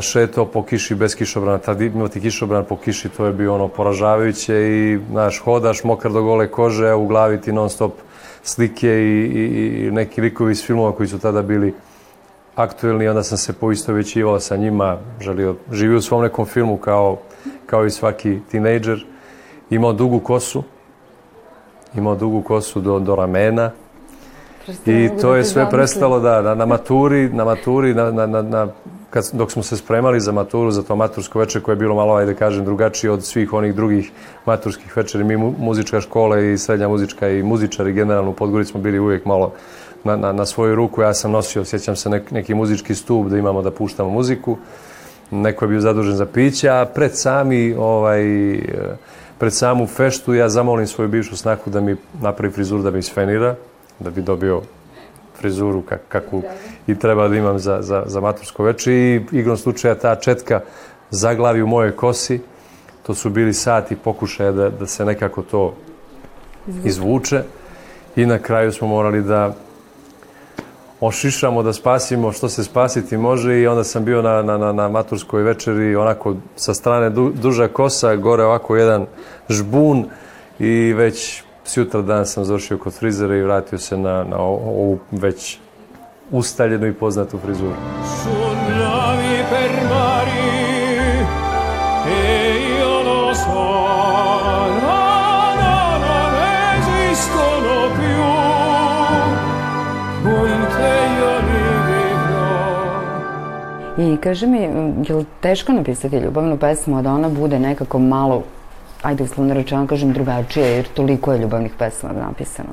šeto 0.00 0.44
po 0.44 0.62
kiši 0.62 0.94
bez 0.94 1.14
kišobrana, 1.14 1.58
tad 1.58 1.80
imati 1.80 2.20
kišobran 2.20 2.64
po 2.64 2.76
kiši, 2.76 3.08
to 3.08 3.26
je 3.26 3.32
bio 3.32 3.54
ono 3.54 3.68
poražavajuće 3.68 4.54
i, 4.54 4.98
znaš, 5.10 5.38
hodaš 5.38 5.84
mokar 5.84 6.12
do 6.12 6.22
gole 6.22 6.50
kože, 6.50 6.94
u 6.94 7.06
glavi 7.06 7.40
ti 7.40 7.52
non 7.52 7.70
stop 7.70 7.92
slike 8.42 8.88
i, 8.88 9.26
i, 9.34 9.86
i 9.86 9.90
neki 9.90 10.20
likovi 10.20 10.52
iz 10.52 10.64
filmova 10.64 10.92
koji 10.92 11.08
su 11.08 11.18
tada 11.18 11.42
bili 11.42 11.74
aktuelni, 12.56 13.08
onda 13.08 13.22
sam 13.22 13.38
se 13.38 13.52
poistovećivao 13.52 14.40
sa 14.40 14.56
njima, 14.56 14.98
želio, 15.20 15.54
živio 15.72 15.98
u 15.98 16.02
svom 16.02 16.22
nekom 16.22 16.46
filmu 16.46 16.76
kao, 16.76 17.18
kao 17.66 17.86
i 17.86 17.90
svaki 17.90 18.38
tinejdžer. 18.50 19.06
Imao 19.70 19.92
dugu 19.92 20.20
kosu, 20.20 20.62
imao 21.94 22.14
dugu 22.14 22.42
kosu 22.42 22.80
do, 22.80 22.98
do 22.98 23.16
ramena 23.16 23.70
i 24.86 25.10
to 25.20 25.34
je 25.34 25.44
sve 25.44 25.70
prestalo 25.70 26.20
da, 26.20 26.42
na, 26.42 26.54
na 26.54 26.66
maturi, 26.66 27.28
na 27.28 27.44
maturi, 27.44 27.94
na, 27.94 28.10
na, 28.10 28.26
na, 28.26 28.42
na 28.42 28.68
kad, 29.10 29.30
dok 29.32 29.52
smo 29.52 29.62
se 29.62 29.76
spremali 29.76 30.20
za 30.20 30.32
maturu, 30.32 30.70
za 30.70 30.82
to 30.82 30.96
matursko 30.96 31.38
večer 31.38 31.62
koje 31.62 31.72
je 31.72 31.76
bilo 31.76 31.94
malo, 31.94 32.14
ajde 32.14 32.34
kažem, 32.34 32.64
drugačije 32.64 33.10
od 33.10 33.24
svih 33.24 33.52
onih 33.52 33.74
drugih 33.74 34.10
maturskih 34.46 34.96
večeri. 34.96 35.24
Mi 35.24 35.36
mu, 35.36 35.54
muzička 35.58 36.00
škola 36.00 36.40
i 36.40 36.58
srednja 36.58 36.88
muzička 36.88 37.28
i 37.28 37.42
muzičari 37.42 37.92
generalno 37.92 38.30
u 38.30 38.34
Podgorici 38.34 38.70
smo 38.70 38.80
bili 38.80 38.98
uvijek 38.98 39.24
malo 39.24 39.52
na, 40.04 40.16
na, 40.16 40.32
na 40.32 40.46
svoju 40.46 40.74
ruku. 40.74 41.02
Ja 41.02 41.14
sam 41.14 41.30
nosio, 41.30 41.64
sjećam 41.64 41.96
se, 41.96 42.10
nek, 42.10 42.30
neki 42.30 42.54
muzički 42.54 42.94
stup 42.94 43.26
da 43.26 43.38
imamo 43.38 43.62
da 43.62 43.70
puštamo 43.70 44.10
muziku. 44.10 44.56
Neko 45.30 45.64
je 45.64 45.68
bio 45.68 45.80
zadužen 45.80 46.16
za 46.16 46.26
piće, 46.26 46.68
a 46.68 46.84
pred 46.94 47.10
sami 47.14 47.74
ovaj, 47.78 48.22
pred 49.38 49.54
samu 49.54 49.86
feštu 49.86 50.34
ja 50.34 50.48
zamolim 50.48 50.86
svoju 50.86 51.08
bivšu 51.08 51.36
snaku 51.36 51.70
da 51.70 51.80
mi 51.80 51.96
napravi 52.20 52.52
frizuru 52.52 52.82
da 52.82 52.90
mi 52.90 52.98
isfenira, 52.98 53.54
da 54.00 54.10
bi 54.10 54.22
dobio 54.22 54.62
frizuru 55.38 55.82
kak, 55.82 56.00
kakvu 56.08 56.42
i 56.86 56.98
treba 56.98 57.28
da 57.28 57.36
imam 57.36 57.58
za, 57.58 57.82
za, 57.82 58.02
za 58.06 58.20
matursko 58.20 58.62
veče. 58.62 58.92
I 58.92 59.20
igrom 59.32 59.56
slučaja 59.56 59.94
ta 59.94 60.14
četka 60.14 60.60
zaglavi 61.10 61.62
u 61.62 61.66
mojoj 61.66 61.96
kosi. 61.96 62.40
To 63.06 63.14
su 63.14 63.30
bili 63.30 63.54
sati 63.54 63.96
pokušaja 63.96 64.52
da, 64.52 64.70
da 64.70 64.86
se 64.86 65.04
nekako 65.04 65.42
to 65.42 65.74
izvuče. 66.84 67.42
I 68.16 68.26
na 68.26 68.38
kraju 68.38 68.72
smo 68.72 68.88
morali 68.88 69.22
da 69.22 69.54
ošišamo, 71.00 71.62
da 71.62 71.72
spasimo 71.72 72.32
što 72.32 72.48
se 72.48 72.64
spasiti 72.64 73.16
može. 73.16 73.60
I 73.60 73.66
onda 73.66 73.84
sam 73.84 74.04
bio 74.04 74.22
na, 74.22 74.42
na, 74.42 74.58
na, 74.58 74.72
na 74.72 74.88
maturskoj 74.88 75.42
večeri 75.42 75.96
onako 75.96 76.36
sa 76.56 76.74
strane 76.74 77.10
du, 77.10 77.32
duža 77.34 77.68
kosa, 77.68 78.16
gore 78.16 78.44
ovako 78.44 78.76
jedan 78.76 79.06
žbun 79.48 80.06
i 80.58 80.92
već 80.92 81.42
Sjutra 81.66 82.02
dan 82.02 82.26
sam 82.26 82.44
završio 82.44 82.78
kod 82.78 82.92
frizera 82.92 83.36
i 83.36 83.42
vratio 83.42 83.78
se 83.78 83.96
na, 83.96 84.24
na 84.24 84.36
ovu 84.38 84.98
već 85.10 85.58
ustaljenu 86.30 86.86
i 86.86 86.92
poznatu 86.92 87.38
frizuru. 87.38 87.74
Suonavi 88.22 89.44
per 89.50 89.70
mari 89.88 90.46
e 92.08 92.52
io 92.78 93.02
lo 93.02 93.34
so. 93.34 93.64
No, 94.82 95.02
no, 95.60 95.78
non 96.04 96.32
esistono 96.76 97.74
più. 97.96 98.26
Con 100.22 100.48
te 100.76 100.94
io 101.18 101.36
I 104.12 104.16
kaže 104.16 104.46
mi, 104.46 104.58
je 105.08 105.14
li 105.14 105.24
teško 105.40 105.72
napisati 105.72 106.16
ljubavnu 106.16 106.56
pesmu, 106.58 106.98
a 106.98 107.02
da 107.02 107.12
ona 107.12 107.28
bude 107.28 107.58
nekako 107.58 107.98
malo 107.98 108.42
ajde 109.02 109.24
uslovno 109.24 109.54
rečeno 109.54 109.86
kažem 109.86 110.12
drugačije, 110.12 110.66
jer 110.66 110.88
toliko 110.94 111.32
je 111.32 111.38
ljubavnih 111.38 111.72
pesama 111.78 112.12
napisano? 112.12 112.68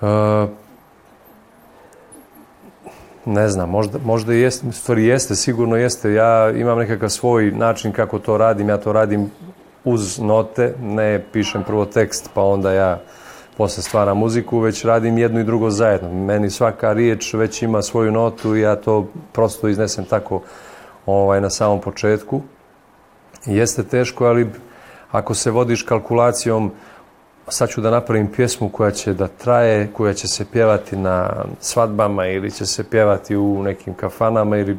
Uh, 0.00 0.50
ne 3.24 3.48
znam, 3.48 3.70
možda, 3.70 3.98
možda 4.04 4.32
jeste, 4.32 4.72
stvari 4.72 5.04
jeste, 5.04 5.34
sigurno 5.34 5.76
jeste. 5.76 6.12
Ja 6.12 6.50
imam 6.50 6.78
nekakav 6.78 7.08
svoj 7.08 7.50
način 7.50 7.92
kako 7.92 8.18
to 8.18 8.38
radim, 8.38 8.68
ja 8.68 8.78
to 8.78 8.92
radim 8.92 9.30
uz 9.84 10.18
note, 10.18 10.74
ne 10.80 11.24
pišem 11.32 11.62
prvo 11.62 11.84
tekst 11.84 12.30
pa 12.34 12.42
onda 12.42 12.72
ja 12.72 13.00
posle 13.56 13.82
stvaram 13.82 14.18
muziku, 14.18 14.58
već 14.58 14.84
radim 14.84 15.18
jedno 15.18 15.40
i 15.40 15.44
drugo 15.44 15.70
zajedno. 15.70 16.12
Meni 16.12 16.50
svaka 16.50 16.92
riječ 16.92 17.34
već 17.34 17.62
ima 17.62 17.82
svoju 17.82 18.12
notu 18.12 18.56
i 18.56 18.60
ja 18.60 18.76
to 18.76 19.06
prosto 19.32 19.68
iznesem 19.68 20.04
tako 20.04 20.42
ovaj, 21.06 21.40
na 21.40 21.50
samom 21.50 21.80
početku. 21.80 22.40
Jeste 23.46 23.82
teško, 23.82 24.24
ali 24.24 24.50
ako 25.12 25.34
se 25.34 25.50
vodiš 25.50 25.82
kalkulacijom 25.82 26.72
sad 27.48 27.68
ću 27.68 27.80
da 27.80 27.90
napravim 27.90 28.32
pjesmu 28.32 28.68
koja 28.68 28.90
će 28.90 29.12
da 29.12 29.28
traje, 29.28 29.90
koja 29.92 30.14
će 30.14 30.28
se 30.28 30.44
pjevati 30.44 30.96
na 30.96 31.44
svadbama 31.60 32.26
ili 32.26 32.50
će 32.50 32.66
se 32.66 32.84
pjevati 32.84 33.36
u 33.36 33.62
nekim 33.62 33.94
kafanama 33.94 34.56
ili 34.56 34.78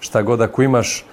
šta 0.00 0.22
god, 0.22 0.40
ako 0.40 0.62
imaš 0.62 1.04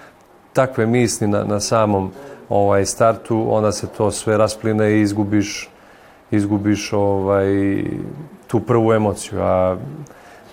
takve 0.53 0.85
misli 0.85 1.27
na, 1.27 1.43
na 1.43 1.59
samom 1.59 2.11
ovaj 2.49 2.85
startu, 2.85 3.47
onda 3.49 3.71
se 3.71 3.87
to 3.87 4.11
sve 4.11 4.37
raspline 4.37 4.91
i 4.91 5.01
izgubiš 5.01 5.69
izgubiš 6.31 6.93
ovaj 6.93 7.47
tu 8.47 8.59
prvu 8.59 8.93
emociju, 8.93 9.41
a 9.41 9.77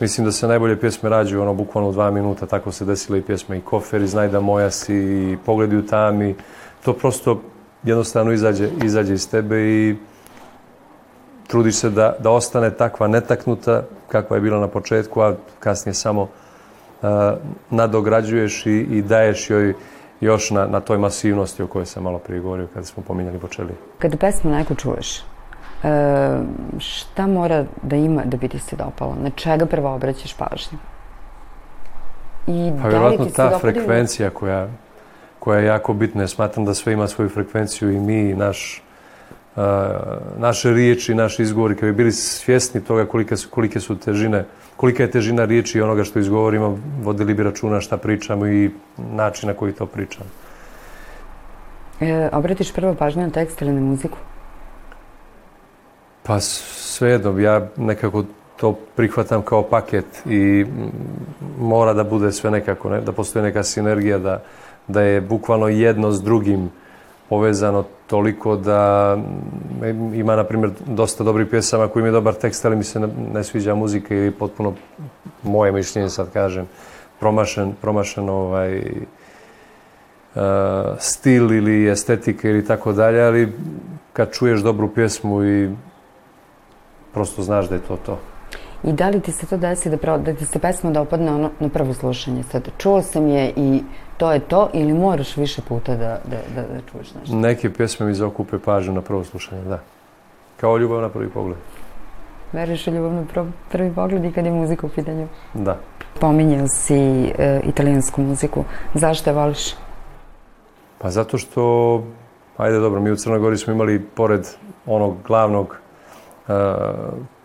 mislim 0.01 0.25
da 0.25 0.33
se 0.33 0.49
najbolje 0.49 0.81
pjesme 0.81 1.09
rađaju 1.09 1.43
ono 1.43 1.55
bukvalno 1.55 1.91
u 1.91 1.93
dva 1.93 2.11
minuta, 2.11 2.47
tako 2.47 2.73
se 2.73 2.85
desila 2.85 3.19
i 3.19 3.23
pjesma 3.23 3.57
i 3.57 3.61
Kofer 3.61 4.03
i 4.03 4.07
Znaj 4.07 4.29
da 4.29 4.41
moja 4.41 4.71
si 4.71 4.95
i 4.95 5.39
Pogledi 5.47 5.77
u 5.77 5.87
tami, 5.87 6.35
to 6.85 6.93
prosto 6.93 7.41
jednostavno 7.87 8.33
izađe, 8.33 8.69
izađe 8.85 9.15
iz 9.15 9.31
tebe 9.31 9.61
i 9.61 9.97
trudiš 11.47 11.75
se 11.75 11.91
da, 11.91 12.15
da 12.19 12.31
ostane 12.31 12.71
takva 12.71 13.09
netaknuta 13.09 13.83
kakva 14.09 14.37
je 14.37 14.41
bila 14.41 14.61
na 14.61 14.69
početku, 14.69 15.21
a 15.21 15.35
kasnije 15.61 15.95
samo 15.95 16.23
uh, 16.23 17.09
nadograđuješ 17.71 18.67
i, 18.67 18.87
i 18.91 19.03
daješ 19.03 19.51
joj 19.51 19.75
još 20.21 20.51
na, 20.51 20.67
na 20.67 20.81
toj 20.81 20.99
masivnosti 20.99 21.63
o 21.63 21.67
kojoj 21.67 21.87
sam 21.87 22.03
malo 22.03 22.19
prije 22.19 22.41
govorio 22.41 22.67
kada 22.75 22.87
smo 22.87 23.03
pominjali 23.03 23.39
počeli. 23.39 23.73
Kada 23.99 24.17
pesmu 24.17 24.51
neku 24.51 24.75
čuješ, 24.75 25.19
uh, 25.19 25.91
šta 26.79 27.27
mora 27.27 27.65
da 27.83 27.97
ima 27.97 28.23
da 28.25 28.37
bi 28.37 28.49
ti 28.49 28.59
se 28.59 28.77
dopalo? 28.77 29.17
Na 29.23 29.31
čega 29.31 29.67
prvo 29.67 29.95
obraćaš 29.95 30.35
pažnju? 30.35 30.79
I 32.47 32.73
pa 32.83 32.91
da 32.91 33.07
li 33.07 33.17
ti 33.17 33.31
se 33.31 33.37
ta 33.37 33.59
frekvencija 33.59 34.31
koja, 34.31 34.69
koja 35.47 35.59
je 35.59 35.67
jako 35.67 35.95
bitna. 35.95 36.23
Ja 36.23 36.29
smatram 36.29 36.65
da 36.65 36.75
sve 36.75 36.93
ima 36.93 37.07
svoju 37.09 37.29
frekvenciju 37.29 37.93
i 37.93 38.01
mi, 38.01 38.35
naš, 38.35 38.83
uh, 39.57 39.63
naše 40.39 40.73
riječi, 40.73 41.15
naši 41.15 41.43
izgovori, 41.43 41.77
kad 41.77 41.87
bi 41.87 41.93
bili 41.93 42.13
svjesni 42.13 42.81
toga 42.85 43.07
kolike 43.07 43.37
su, 43.37 43.49
kolike 43.51 43.81
su 43.81 43.97
težine, 43.97 44.45
kolika 44.77 45.03
je 45.03 45.11
težina 45.11 45.45
riječi 45.45 45.79
i 45.79 45.83
onoga 45.83 46.05
što 46.05 46.19
izgovorimo, 46.19 46.79
vodili 47.03 47.35
bi 47.35 47.43
računa 47.43 47.81
šta 47.81 47.97
pričamo 47.97 48.47
i 48.47 48.71
način 48.99 49.47
na 49.47 49.55
koji 49.55 49.73
to 49.73 49.87
pričamo. 49.87 50.27
E, 52.01 52.29
obratiš 52.33 52.73
prvo 52.73 52.95
pažnju 52.95 53.23
na 53.23 53.31
tekst 53.31 53.63
ili 53.63 53.73
na 53.73 53.81
muziku? 53.81 54.19
Pa 56.23 56.41
svejedno, 56.41 57.39
ja 57.39 57.69
nekako 57.77 58.25
to 58.57 58.73
prihvatam 58.97 59.43
kao 59.43 59.63
paket 59.63 60.27
i 60.27 60.67
mora 61.59 61.95
da 61.95 62.05
bude 62.05 62.33
sve 62.33 62.51
nekako, 62.51 62.91
ne? 62.91 63.01
da 63.01 63.13
postoji 63.13 63.43
neka 63.43 63.63
sinergija, 63.63 64.19
da, 64.19 64.43
da 64.89 65.03
je 65.03 65.21
bukvalno 65.21 65.69
jedno 65.69 66.13
s 66.13 66.23
drugim 66.23 66.71
povezano 67.29 67.85
toliko 68.07 68.57
da 68.57 69.17
ima, 70.15 70.37
na 70.37 70.45
primjer, 70.45 70.71
dosta 70.87 71.25
dobrih 71.25 71.47
pjesama 71.47 71.89
koji 71.89 72.05
je 72.05 72.11
dobar 72.11 72.35
tekst, 72.35 72.65
ali 72.65 72.77
mi 72.77 72.85
se 72.85 73.01
ne, 73.01 73.09
ne 73.33 73.45
sviđa 73.45 73.75
muzika 73.75 74.15
ili 74.15 74.31
potpuno 74.31 74.75
moje 75.43 75.73
mišljenje, 75.73 76.09
sad 76.09 76.33
kažem, 76.33 76.67
promašen, 77.21 77.75
promašen 77.81 78.29
ovaj, 78.29 78.79
uh, 80.35 80.43
stil 80.99 81.53
ili 81.53 81.91
estetika 81.91 82.49
ili 82.49 82.65
tako 82.65 82.93
dalje, 82.93 83.23
ali 83.23 83.53
kad 84.13 84.33
čuješ 84.33 84.61
dobru 84.61 84.89
pjesmu 84.95 85.45
i 85.45 85.71
prosto 87.13 87.43
znaš 87.43 87.69
da 87.69 87.75
je 87.75 87.81
to 87.81 87.97
to. 87.97 88.19
I 88.85 88.93
da 88.93 89.09
li 89.09 89.21
ti 89.21 89.33
se 89.33 89.47
to 89.47 89.57
desi 89.57 89.91
da, 89.91 89.97
pravo, 89.97 90.19
da 90.19 90.35
ti 90.35 90.45
se 90.45 90.59
pesma 90.59 90.91
dopadne 90.91 91.33
ono 91.33 91.51
na 91.61 91.69
prvo 91.69 91.95
slušanje? 91.95 92.43
Sad, 92.43 92.69
čuo 92.79 93.03
sam 93.03 93.29
je 93.29 93.53
i 93.57 93.83
to 94.17 94.33
je 94.33 94.41
to 94.41 94.69
ili 94.73 94.93
moraš 94.93 95.37
više 95.37 95.63
puta 95.69 95.97
da, 95.97 96.21
da, 96.25 96.37
da, 96.55 96.63
da 96.63 96.81
čuješ 96.93 97.15
nešto? 97.15 97.37
Neke 97.37 97.73
pjesme 97.73 98.07
mi 98.07 98.15
zaokupe 98.15 98.59
pažnju 98.59 98.93
na 98.93 99.01
prvo 99.01 99.25
slušanje, 99.25 99.65
da. 99.65 99.81
Kao 100.57 100.79
ljubav 100.79 101.01
na 101.01 101.09
prvi 101.09 101.29
pogled. 101.29 101.57
Veriš 102.53 102.87
u 102.87 102.91
ljubav 102.91 103.13
na 103.13 103.25
prvi 103.73 103.93
pogled 103.95 104.25
i 104.25 104.33
kad 104.33 104.47
je 104.47 104.53
muzika 104.53 104.87
u 104.87 104.91
pitanju? 104.91 105.29
Da. 105.55 105.79
Pominjao 106.21 106.69
si 106.69 107.33
e, 107.39 107.61
italijansku 107.65 108.23
muziku. 108.23 108.65
Zašto 108.95 109.31
je 109.31 109.35
voliš? 109.35 109.75
Pa 110.99 111.11
zato 111.11 111.39
što, 111.39 112.03
ajde 112.57 112.79
dobro, 112.79 113.01
mi 113.01 113.11
u 113.11 113.17
Crnoj 113.17 113.39
Gori 113.39 113.57
smo 113.57 113.73
imali, 113.73 114.03
pored 114.03 114.47
onog 114.87 115.17
glavnog 115.27 115.77
uh, 116.49 116.55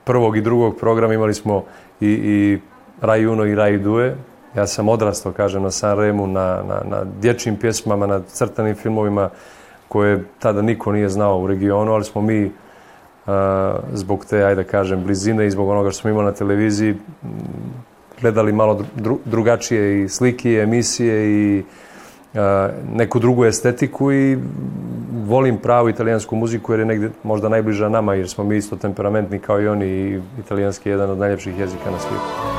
prvog 0.03 0.37
i 0.37 0.41
drugog 0.41 0.77
programa, 0.79 1.13
imali 1.13 1.33
smo 1.33 1.63
i, 1.99 2.07
i 2.07 2.59
Raj 3.01 3.27
Uno 3.27 3.45
i 3.45 3.55
Raj 3.55 3.77
Due, 3.77 4.15
Ja 4.55 4.67
sam 4.67 4.89
odrastao, 4.89 5.31
kažem, 5.31 5.63
na 5.63 5.72
San 5.72 6.00
Remu, 6.00 6.27
na, 6.27 6.63
na, 6.67 6.81
na 6.86 7.03
dječjim 7.22 7.55
pjesmama, 7.58 8.08
na 8.08 8.22
crtanim 8.27 8.75
filmovima 8.75 9.29
koje 9.88 10.24
tada 10.39 10.62
niko 10.62 10.91
nije 10.91 11.10
znao 11.10 11.39
u 11.39 11.48
regionu, 11.48 11.93
ali 11.93 12.03
smo 12.03 12.22
mi 12.22 12.46
uh, 12.46 12.51
zbog 13.93 14.25
te, 14.25 14.43
ajde 14.43 14.63
da 14.63 14.70
kažem, 14.70 15.03
blizine 15.03 15.48
i 15.48 15.51
zbog 15.51 15.70
onoga 15.70 15.91
što 15.91 16.01
smo 16.01 16.10
imali 16.10 16.25
na 16.25 16.31
televiziji 16.31 16.96
gledali 18.22 18.51
malo 18.51 18.86
dru, 18.96 19.20
drugačije 19.25 20.03
i 20.03 20.10
slike 20.10 20.51
i 20.51 20.60
emisije 20.60 21.31
i 21.31 21.63
uh, 22.34 22.39
neku 22.93 23.20
drugu 23.20 23.46
estetiku 23.46 24.12
i 24.12 24.38
volim 25.25 25.58
pravu 25.58 25.89
italijansku 25.89 26.36
muziku 26.36 26.74
jer 26.74 26.79
je 26.79 26.86
negde 26.86 27.10
možda 27.24 27.50
najbliža 27.50 27.89
nama 27.89 28.13
jer 28.13 28.29
smo 28.29 28.43
mi 28.43 28.58
isto 28.58 28.75
temperamentni 28.75 29.39
kao 29.39 29.62
i 29.62 29.67
oni 29.67 29.86
i 29.86 30.22
italijanski 30.39 30.89
je 30.89 30.91
jedan 30.91 31.10
od 31.10 31.17
najljepših 31.17 31.60
jezika 31.60 31.91
na 31.91 32.00
svijetu. 32.00 32.50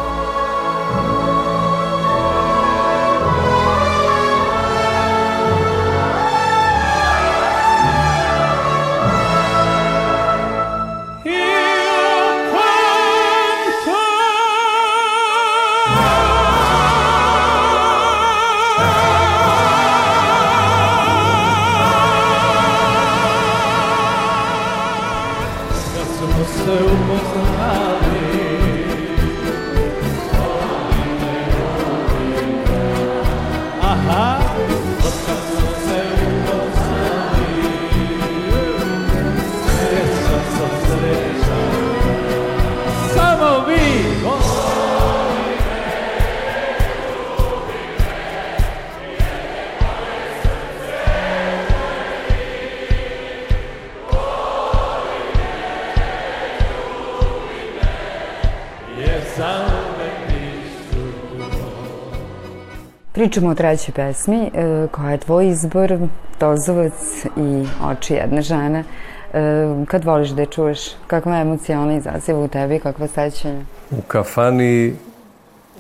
Pričamo 63.23 63.51
o 63.51 63.55
trećoj 63.55 63.95
pesmi, 63.95 64.51
e, 64.55 64.87
koja 64.91 65.11
je 65.11 65.19
tvoj 65.19 65.49
izbor, 65.49 65.99
Tozovac 66.39 67.25
i 67.37 67.67
Oči 67.85 68.15
jedne 68.15 68.43
žene. 68.43 68.85
E, 69.33 69.85
kad 69.87 70.05
voliš 70.05 70.31
da 70.31 70.43
je 70.43 70.47
čuješ, 70.47 70.81
kakva 71.07 71.41
emocija 71.41 71.81
ona 71.81 71.97
izaziva 71.97 72.39
u 72.39 72.49
tebi, 72.49 72.79
kakva 72.79 73.07
sećanja? 73.07 73.61
U 73.91 74.03
kafani 74.09 74.95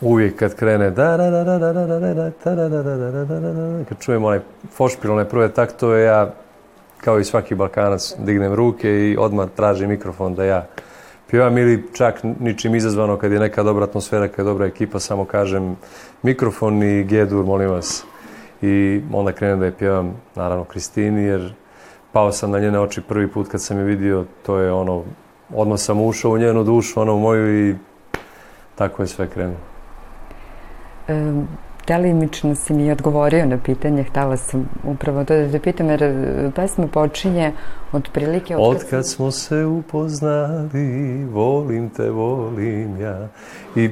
uvijek 0.00 0.37
kad 0.37 0.54
krene 0.54 0.90
da 0.90 1.16
da 1.16 1.30
da 1.30 1.44
da 1.44 1.58
da 1.58 1.72
da 1.72 1.87
da 1.87 1.99
da 1.99 2.30
da 2.44 2.68
da 2.68 2.82
da 2.82 2.96
da 3.12 3.40
da 3.40 3.52
da 3.52 3.84
kad 3.88 3.99
čujem 3.99 4.25
onaj 4.25 4.40
fošpil, 4.75 5.12
one 5.12 5.28
prve 5.28 5.49
taktove, 5.49 6.02
ja 6.02 6.30
kao 7.00 7.18
i 7.18 7.25
svaki 7.25 7.54
Balkanac 7.54 8.14
dignem 8.18 8.54
ruke 8.54 8.90
i 8.90 9.16
odmah 9.18 9.49
tražim 9.56 9.88
mikrofon 9.88 10.34
da 10.34 10.44
ja 10.44 10.66
pjevam 11.32 11.58
ili 11.58 11.84
čak 11.92 12.20
ničim 12.40 12.74
izazvano 12.74 13.16
kad 13.16 13.32
je 13.32 13.40
neka 13.40 13.62
dobra 13.62 13.84
atmosfera, 13.84 14.28
kad 14.28 14.38
je 14.38 14.44
dobra 14.44 14.66
ekipa, 14.66 15.00
samo 15.00 15.24
kažem 15.24 15.76
mikrofon 16.22 16.82
i 16.82 17.04
G-dur, 17.04 17.44
molim 17.44 17.70
vas. 17.70 18.04
I 18.62 19.00
onda 19.12 19.32
krenem 19.32 19.60
da 19.60 19.66
je 19.66 19.72
pjevam, 19.78 20.12
naravno, 20.34 20.64
Kristini, 20.64 21.22
jer 21.22 21.54
pao 22.12 22.32
sam 22.32 22.50
na 22.50 22.58
njene 22.58 22.80
oči 22.80 23.00
prvi 23.00 23.28
put 23.28 23.48
kad 23.48 23.62
sam 23.62 23.78
je 23.78 23.84
vidio, 23.84 24.24
to 24.46 24.58
je 24.58 24.72
ono, 24.72 25.04
odmah 25.54 25.78
sam 25.78 26.00
ušao 26.00 26.30
u 26.30 26.38
njenu 26.38 26.64
dušu, 26.64 27.00
ono 27.00 27.14
u 27.14 27.20
moju 27.20 27.68
i 27.68 27.76
tako 28.74 29.02
je 29.02 29.06
sve 29.06 29.28
krenuo. 29.28 29.56
E, 31.08 31.32
delimično 31.86 32.54
si 32.54 32.74
mi 32.74 32.92
odgovorio 32.92 33.46
na 33.46 33.58
pitanje, 33.58 34.04
htala 34.04 34.36
sam 34.36 34.68
upravo 34.84 35.24
to 35.24 35.34
da 35.34 35.52
te 35.52 35.58
pitam, 35.58 35.88
jer 35.88 36.02
e, 36.02 36.50
pesma 36.56 36.86
počinje 36.86 37.52
otprilike... 37.92 38.56
Od, 38.56 38.76
od 38.76 38.84
kad 38.90 39.08
smo 39.08 39.30
se 39.30 39.64
upoznali, 39.64 41.25
volim 41.25 41.90
te, 41.90 42.10
volim 42.10 43.00
ja. 43.00 43.28
I 43.76 43.90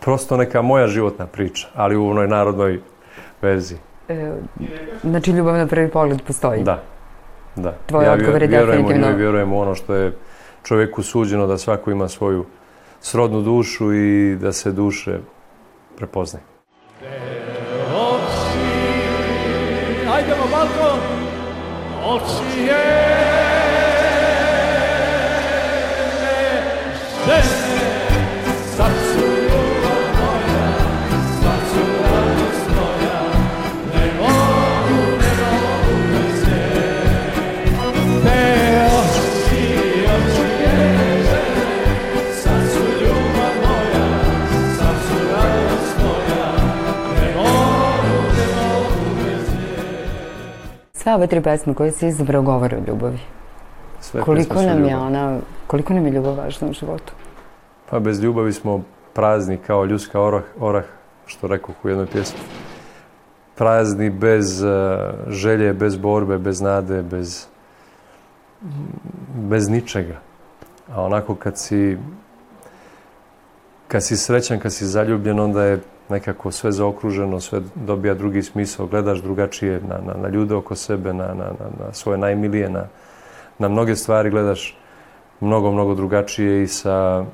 prosto 0.00 0.36
neka 0.36 0.62
moja 0.62 0.86
životna 0.86 1.26
priča, 1.26 1.68
ali 1.74 1.96
u 1.96 2.08
onoj 2.08 2.28
narodnoj 2.28 2.80
verziji. 3.42 3.78
E, 4.08 4.32
znači, 5.02 5.30
ljubav 5.30 5.56
na 5.56 5.66
prvi 5.66 5.90
pogled 5.90 6.22
postoji? 6.26 6.62
Da, 6.62 6.82
da. 7.56 7.74
Tvoj 7.86 8.04
ja 8.04 8.12
odgovor 8.12 8.42
je 8.42 8.48
definitivno... 8.48 9.06
Ja 9.06 9.14
vjerujem 9.14 9.52
u 9.52 9.60
ono 9.60 9.74
što 9.74 9.94
je 9.94 10.12
čovjeku 10.62 11.02
suđeno 11.02 11.46
da 11.46 11.58
svako 11.58 11.90
ima 11.90 12.08
svoju 12.08 12.44
srodnu 13.00 13.42
dušu 13.42 13.94
i 13.94 14.36
da 14.40 14.52
se 14.52 14.72
duše 14.72 15.18
prepoznaju. 15.96 16.47
Hajdemo, 20.08 20.46
balkon! 20.50 21.00
Oči 22.02 22.66
je! 22.66 23.27
Sve 51.08 51.14
ove 51.14 51.26
tri 51.26 51.40
pesme 51.40 51.74
koje 51.74 51.92
si 51.92 52.06
izabrao 52.06 52.42
govore 52.42 52.76
o 52.76 52.80
ljubavi. 52.88 53.18
Sve 54.00 54.20
koliko 54.20 54.62
nam 54.62 54.84
je 54.84 54.96
ona, 54.96 55.38
koliko 55.66 55.94
nam 55.94 56.06
je 56.06 56.12
ljubav 56.12 56.36
važna 56.36 56.68
u 56.68 56.72
životu? 56.72 57.12
Pa 57.90 57.98
bez 57.98 58.20
ljubavi 58.20 58.52
smo 58.52 58.82
prazni 59.14 59.56
kao 59.56 59.84
ljuska 59.84 60.20
orah, 60.20 60.42
orah 60.60 60.84
što 61.26 61.46
rekao 61.46 61.74
u 61.82 61.88
jednoj 61.88 62.06
pjesmi. 62.06 62.40
Prazni 63.54 64.10
bez 64.10 64.62
uh, 64.62 64.70
želje, 65.28 65.72
bez 65.72 65.96
borbe, 65.96 66.38
bez 66.38 66.60
nade, 66.60 67.02
bez, 67.02 67.46
bez 69.34 69.68
ničega. 69.68 70.20
A 70.94 71.02
onako 71.02 71.34
kad 71.34 71.58
si 71.58 71.98
kad 73.88 74.04
si 74.04 74.16
srećan, 74.16 74.60
kad 74.60 74.72
si 74.72 74.86
zaljubljen, 74.86 75.40
onda 75.40 75.64
je 75.64 75.80
nekako 76.08 76.52
sve 76.52 76.72
zaokruženo, 76.72 77.40
sve 77.40 77.60
dobija 77.74 78.14
drugi 78.14 78.42
smisao, 78.42 78.86
gledaš 78.86 79.22
drugačije 79.22 79.80
na, 79.80 79.98
na, 80.06 80.22
na 80.22 80.28
ljude 80.28 80.54
oko 80.54 80.74
sebe, 80.74 81.12
na, 81.12 81.26
na, 81.26 81.34
na, 81.34 81.86
na 81.86 81.92
svoje 81.92 82.18
najmilije, 82.18 82.70
na, 82.70 82.84
na 83.58 83.68
mnoge 83.68 83.96
stvari 83.96 84.30
gledaš 84.30 84.78
mnogo, 85.40 85.72
mnogo 85.72 85.94
drugačije 85.94 86.62
i 86.62 86.66
sa 86.66 87.24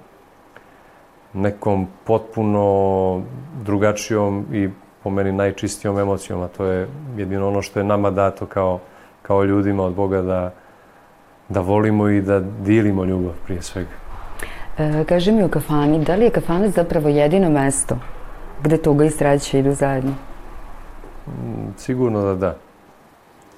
nekom 1.33 1.87
potpuno 2.05 3.23
drugačijom 3.63 4.47
i 4.53 4.69
po 5.03 5.11
meni 5.11 5.33
najčistijom 5.33 5.99
emocijom, 5.99 6.43
a 6.43 6.49
to 6.49 6.65
je 6.65 6.89
jedino 7.17 7.49
ono 7.49 7.63
što 7.63 7.81
je 7.81 7.85
nama 7.85 8.11
dato 8.11 8.47
kao, 8.47 8.81
kao 9.23 9.45
ljudima 9.45 9.85
od 9.85 9.95
Boga 9.95 10.23
da, 10.23 10.53
da 11.49 11.61
volimo 11.61 12.09
i 12.09 12.21
da 12.21 12.41
dilimo 12.41 13.05
ljubav 13.05 13.33
prije 13.45 13.63
svega. 13.63 13.91
E, 14.79 15.05
kaži 15.05 15.33
mi 15.33 15.45
u 15.45 15.49
kafani, 15.49 16.05
da 16.05 16.15
li 16.15 16.25
je 16.25 16.31
kafana 16.31 16.69
zapravo 16.69 17.09
jedino 17.09 17.51
mesto 17.51 17.99
gde 18.65 18.77
tuga 18.77 19.05
i 19.05 19.11
sreća 19.11 19.59
idu 19.59 19.73
zajedno? 19.73 20.15
Mm, 21.27 21.73
sigurno 21.77 22.23
da 22.23 22.35
da. 22.35 22.57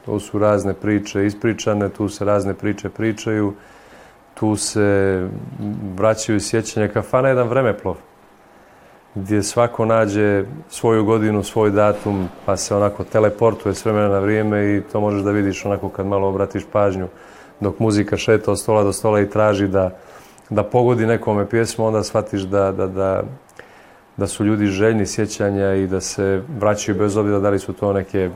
To 0.04 0.20
su 0.20 0.38
razne 0.38 0.74
priče 0.74 1.26
ispričane, 1.26 1.88
tu 1.88 2.08
se 2.08 2.24
razne 2.24 2.54
priče 2.54 2.88
pričaju, 2.88 3.54
tu 4.34 4.56
se 4.56 5.28
vraćaju 5.96 6.40
sjećanja. 6.40 6.88
Kafana 6.88 7.28
je 7.28 7.32
jedan 7.32 7.48
vremeplov 7.48 7.96
gdje 9.14 9.42
svako 9.42 9.84
nađe 9.84 10.44
svoju 10.68 11.04
godinu, 11.04 11.42
svoj 11.42 11.70
datum, 11.70 12.28
pa 12.46 12.56
se 12.56 12.74
onako 12.74 13.04
teleportuje 13.04 13.74
s 13.74 13.84
vremena 13.84 14.08
na 14.08 14.18
vrijeme 14.18 14.76
i 14.76 14.82
to 14.92 15.00
možeš 15.00 15.22
da 15.22 15.30
vidiš 15.30 15.64
onako 15.64 15.88
kad 15.88 16.06
malo 16.06 16.28
obratiš 16.28 16.64
pažnju. 16.72 17.08
Dok 17.60 17.78
muzika 17.78 18.16
šeta 18.16 18.50
od 18.50 18.60
stola 18.60 18.82
do 18.82 18.92
stola 18.92 19.20
i 19.20 19.30
traži 19.30 19.68
da, 19.68 19.90
da 20.50 20.62
pogodi 20.62 21.06
nekome 21.06 21.48
pjesmu, 21.48 21.86
onda 21.86 22.02
shvatiš 22.02 22.42
da, 22.42 22.72
da, 22.72 22.86
da 22.86 23.22
da 24.16 24.26
su 24.26 24.44
ljudi 24.44 24.66
željni 24.66 25.06
sjećanja 25.06 25.74
i 25.74 25.86
da 25.86 26.00
se 26.00 26.42
vraćaju 26.58 26.98
bez 26.98 27.16
obzira 27.16 27.38
da 27.38 27.50
li 27.50 27.58
su 27.58 27.72
to 27.72 27.92
neke 27.92 28.30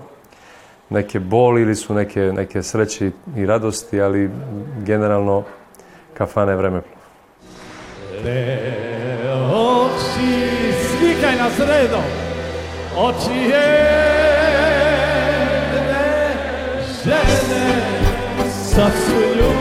neke 0.90 1.20
boli 1.20 1.62
ili 1.62 1.74
su 1.74 1.94
neke, 1.94 2.20
neke 2.20 2.62
sreće 2.62 3.10
i 3.36 3.46
radosti, 3.46 4.00
ali 4.00 4.30
generalno 4.84 5.42
kafana 6.14 6.52
je 6.52 6.56
vremeplov. 6.56 6.94
Oči, 9.52 10.72
slikaj 10.98 11.36
nas 11.36 11.58
redom, 11.58 12.04
oči 12.96 13.38
jedne 13.40 14.70
žene, 17.04 17.82
sad 18.74 18.92
su 18.92 19.20
ljubav 19.20 19.59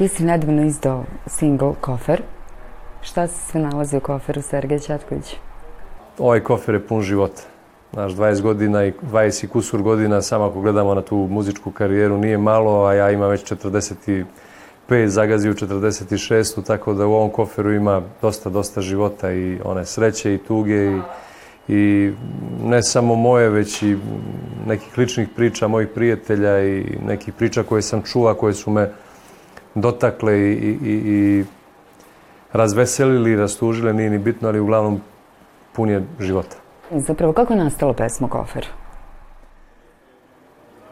Ti 0.00 0.08
si 0.08 0.24
nedavno 0.24 0.64
izdao 0.64 1.04
single 1.26 1.72
Kofer. 1.80 2.22
Šta 3.02 3.26
se 3.26 3.50
sve 3.50 3.60
nalazi 3.60 3.96
u 3.96 4.00
koferu 4.00 4.42
Sergej 4.42 4.78
Ćatković? 4.78 5.36
Ovaj 6.18 6.40
kofer 6.40 6.74
je 6.74 6.86
pun 6.86 7.02
života. 7.02 7.42
Znaš, 7.92 8.12
20 8.12 8.40
godina 8.40 8.84
i 8.84 8.92
20 9.12 9.44
i 9.44 9.48
kusur 9.48 9.82
godina, 9.82 10.22
samo 10.22 10.44
ako 10.44 10.60
gledamo 10.60 10.94
na 10.94 11.02
tu 11.02 11.16
muzičku 11.16 11.70
karijeru, 11.70 12.18
nije 12.18 12.38
malo, 12.38 12.84
a 12.84 12.94
ja 12.94 13.10
imam 13.10 13.30
već 13.30 13.52
40 13.52 14.24
5 14.88 15.06
zagazi 15.06 15.50
u 15.50 15.54
46. 15.54 16.66
Tako 16.66 16.94
da 16.94 17.06
u 17.06 17.12
ovom 17.12 17.30
koferu 17.30 17.72
ima 17.72 18.02
dosta, 18.22 18.50
dosta 18.50 18.80
života 18.80 19.32
i 19.32 19.58
one 19.64 19.84
sreće 19.84 20.34
i 20.34 20.38
tuge 20.38 20.76
i, 20.76 21.00
i 21.68 22.12
ne 22.64 22.82
samo 22.82 23.14
moje, 23.14 23.50
već 23.50 23.82
i 23.82 23.96
nekih 24.66 24.98
ličnih 24.98 25.28
priča 25.36 25.68
mojih 25.68 25.88
prijatelja 25.94 26.64
i 26.64 26.98
nekih 27.06 27.34
priča 27.34 27.62
koje 27.62 27.82
sam 27.82 28.02
čula, 28.02 28.34
koje 28.34 28.54
su 28.54 28.70
me 28.70 28.90
dotakle 29.74 30.38
i, 30.38 30.78
i, 30.84 30.94
i 31.06 31.44
razveselili, 32.52 33.36
rastužili, 33.36 33.94
nije 33.94 34.10
ni 34.10 34.18
bitno, 34.18 34.48
ali 34.48 34.60
uglavnom 34.60 35.00
pun 35.72 35.90
je 35.90 36.04
života. 36.20 36.56
Zapravo, 36.90 37.32
kako 37.32 37.52
je 37.52 37.64
nastala 37.64 37.92
pesma 37.92 38.28
Kofer? 38.28 38.66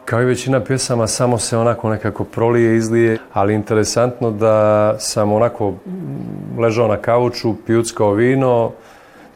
Kao 0.05 0.23
i 0.23 0.25
većina 0.25 0.65
pjesama, 0.65 1.07
samo 1.07 1.39
se 1.39 1.59
onako 1.59 1.91
nekako 1.91 2.25
prolije, 2.25 2.77
izlije, 2.77 3.19
ali 3.33 3.55
interesantno 3.55 4.31
da 4.31 4.97
sam 4.99 5.33
onako 5.33 5.75
ležao 6.59 6.89
na 6.89 6.97
kauču, 6.97 7.55
pijuckao 7.67 8.13
vino, 8.13 8.73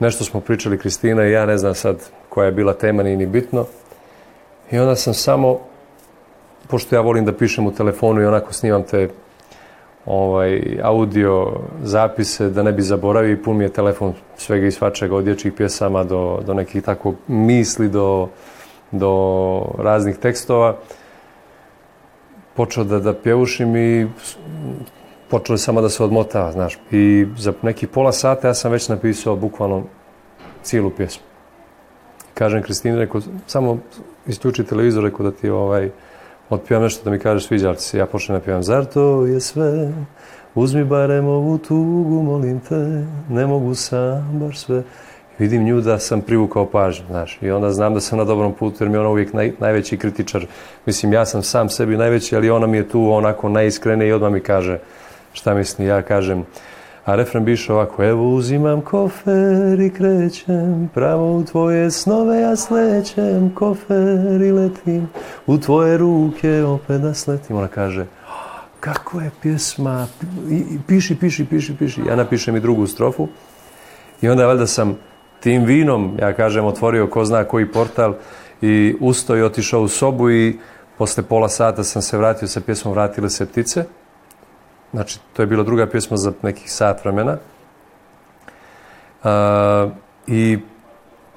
nešto 0.00 0.24
smo 0.24 0.40
pričali 0.40 0.78
Kristina 0.78 1.26
i 1.26 1.32
ja, 1.32 1.46
ne 1.46 1.58
znam 1.58 1.74
sad 1.74 1.96
koja 2.28 2.46
je 2.46 2.52
bila 2.52 2.74
tema, 2.74 3.02
nije 3.02 3.16
ni 3.16 3.26
bitno. 3.26 3.64
I 4.70 4.78
onda 4.78 4.96
sam 4.96 5.14
samo, 5.14 5.58
pošto 6.68 6.94
ja 6.94 7.00
volim 7.00 7.24
da 7.24 7.32
pišem 7.32 7.66
u 7.66 7.72
telefonu 7.72 8.22
i 8.22 8.26
onako 8.26 8.52
snimam 8.52 8.82
te 8.82 9.08
ovaj, 10.06 10.78
audio 10.82 11.52
zapise 11.82 12.50
da 12.50 12.62
ne 12.62 12.72
bi 12.72 12.82
zaboravio 12.82 13.32
i 13.32 13.42
pun 13.42 13.56
mi 13.56 13.64
je 13.64 13.72
telefon 13.72 14.12
svega 14.36 14.66
i 14.66 14.70
svačega 14.70 15.16
od 15.16 15.24
dječjih 15.24 15.52
pjesama 15.52 16.04
do, 16.04 16.40
do 16.46 16.54
nekih 16.54 16.82
tako 16.82 17.14
misli, 17.28 17.88
do, 17.88 18.28
do 18.90 19.62
raznih 19.78 20.16
tekstova. 20.16 20.76
Počeo 22.54 22.84
da, 22.84 22.98
da 22.98 23.14
pjevušim 23.14 23.76
i 23.76 24.08
počelo 25.30 25.58
samo 25.58 25.80
da 25.80 25.88
se 25.88 26.04
odmotava, 26.04 26.52
znaš. 26.52 26.78
I 26.90 27.26
za 27.36 27.52
neki 27.62 27.86
pola 27.86 28.12
sata 28.12 28.48
ja 28.48 28.54
sam 28.54 28.72
već 28.72 28.88
napisao 28.88 29.36
bukvalno 29.36 29.82
cijelu 30.62 30.90
pjesmu. 30.90 31.22
Kažem 32.34 32.62
Kristini, 32.62 32.98
rekao, 32.98 33.20
samo 33.46 33.78
isključi 34.26 34.64
televizor, 34.64 35.04
rekao 35.04 35.30
da 35.30 35.36
ti 35.36 35.50
ovaj, 35.50 35.90
otpivam 36.50 36.82
nešto 36.82 37.04
da 37.04 37.10
mi 37.10 37.18
kažeš 37.18 37.46
sviđa 37.46 37.74
se. 37.74 37.98
Ja 37.98 38.06
počnem 38.06 38.38
da 38.38 38.44
pjevam, 38.44 38.62
zar 38.62 38.84
to 38.84 39.26
je 39.26 39.40
sve? 39.40 39.92
Uzmi 40.54 40.84
barem 40.84 41.26
ovu 41.26 41.58
tugu, 41.58 42.22
molim 42.22 42.60
te, 42.60 43.06
ne 43.28 43.46
mogu 43.46 43.74
sam 43.74 44.40
baš 44.40 44.58
sve. 44.58 44.82
Vidim 45.38 45.64
nju 45.64 45.80
da 45.80 45.98
sam 45.98 46.20
privukao 46.20 46.66
pažnju, 46.66 47.06
znaš, 47.06 47.38
i 47.42 47.50
onda 47.50 47.70
znam 47.70 47.94
da 47.94 48.00
sam 48.00 48.18
na 48.18 48.24
dobrom 48.24 48.54
putu, 48.54 48.84
jer 48.84 48.88
mi 48.88 48.96
je 48.96 49.00
ona 49.00 49.08
uvijek 49.08 49.32
naj, 49.32 49.52
najveći 49.58 49.96
kritičar. 49.96 50.46
Mislim, 50.86 51.12
ja 51.12 51.26
sam 51.26 51.42
sam 51.42 51.68
sebi 51.68 51.96
najveći, 51.96 52.36
ali 52.36 52.50
ona 52.50 52.66
mi 52.66 52.76
je 52.76 52.88
tu 52.88 53.12
onako 53.12 53.48
najiskrenija 53.48 54.08
i 54.08 54.12
odmah 54.12 54.32
mi 54.32 54.40
kaže 54.40 54.78
šta 55.32 55.54
misli. 55.54 55.86
Ja 55.86 56.02
kažem, 56.02 56.44
a 57.04 57.14
refren 57.14 57.44
biše 57.44 57.72
ovako, 57.72 58.04
evo 58.04 58.34
uzimam 58.34 58.80
kofer 58.80 59.80
i 59.80 59.90
krećem, 59.90 60.90
pravo 60.94 61.36
u 61.36 61.44
tvoje 61.44 61.90
snove 61.90 62.40
ja 62.40 62.56
slećem, 62.56 63.54
kofer 63.54 64.42
i 64.42 64.52
letim, 64.52 65.08
u 65.46 65.58
tvoje 65.58 65.98
ruke 65.98 66.62
opet 66.62 67.00
da 67.00 67.14
sletim. 67.14 67.56
Ona 67.56 67.68
kaže, 67.68 68.06
kako 68.80 69.20
je 69.20 69.30
pjesma, 69.42 70.06
piši, 70.86 71.16
piši, 71.16 71.44
piši, 71.44 71.76
piši. 71.76 72.00
Ja 72.08 72.16
napišem 72.16 72.56
i 72.56 72.60
drugu 72.60 72.86
strofu 72.86 73.28
i 74.20 74.28
onda 74.28 74.46
valjda 74.46 74.66
sam 74.66 74.98
tim 75.40 75.64
vinom, 75.64 76.16
ja 76.20 76.32
kažem, 76.32 76.64
otvorio 76.64 77.06
ko 77.06 77.24
zna 77.24 77.44
koji 77.44 77.72
portal 77.72 78.14
i 78.60 78.96
usto 79.00 79.36
i 79.36 79.42
otišao 79.42 79.82
u 79.82 79.88
sobu 79.88 80.30
i 80.30 80.58
posle 80.98 81.22
pola 81.22 81.48
sata 81.48 81.84
sam 81.84 82.02
se 82.02 82.18
vratio 82.18 82.48
sa 82.48 82.60
pjesmom 82.60 82.94
Vratile 82.94 83.30
se 83.30 83.46
ptice 83.46 83.84
Znači, 84.92 85.18
to 85.32 85.42
je 85.42 85.46
bila 85.46 85.62
druga 85.62 85.86
pjesma 85.86 86.16
za 86.16 86.32
nekih 86.42 86.72
sat 86.72 87.04
vremena. 87.04 87.36
Uh, 89.24 89.30
I 90.26 90.58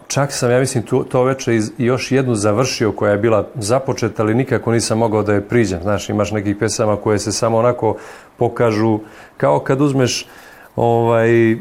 čak 0.07 0.31
sam, 0.31 0.51
ja 0.51 0.59
mislim, 0.59 0.83
to, 0.83 1.03
to 1.03 1.23
veče 1.23 1.55
i 1.55 1.61
još 1.77 2.11
jednu 2.11 2.35
završio 2.35 2.91
koja 2.91 3.11
je 3.11 3.17
bila 3.17 3.47
započeta, 3.55 4.23
ali 4.23 4.35
nikako 4.35 4.71
nisam 4.71 4.97
mogao 4.97 5.23
da 5.23 5.33
je 5.33 5.47
priđem. 5.47 5.81
Znaš, 5.81 6.09
imaš 6.09 6.31
nekih 6.31 6.55
pjesama 6.55 6.97
koje 6.97 7.19
se 7.19 7.31
samo 7.31 7.57
onako 7.57 7.97
pokažu, 8.37 8.99
kao 9.37 9.59
kad 9.59 9.81
uzmeš 9.81 10.27
ovaj, 10.75 11.57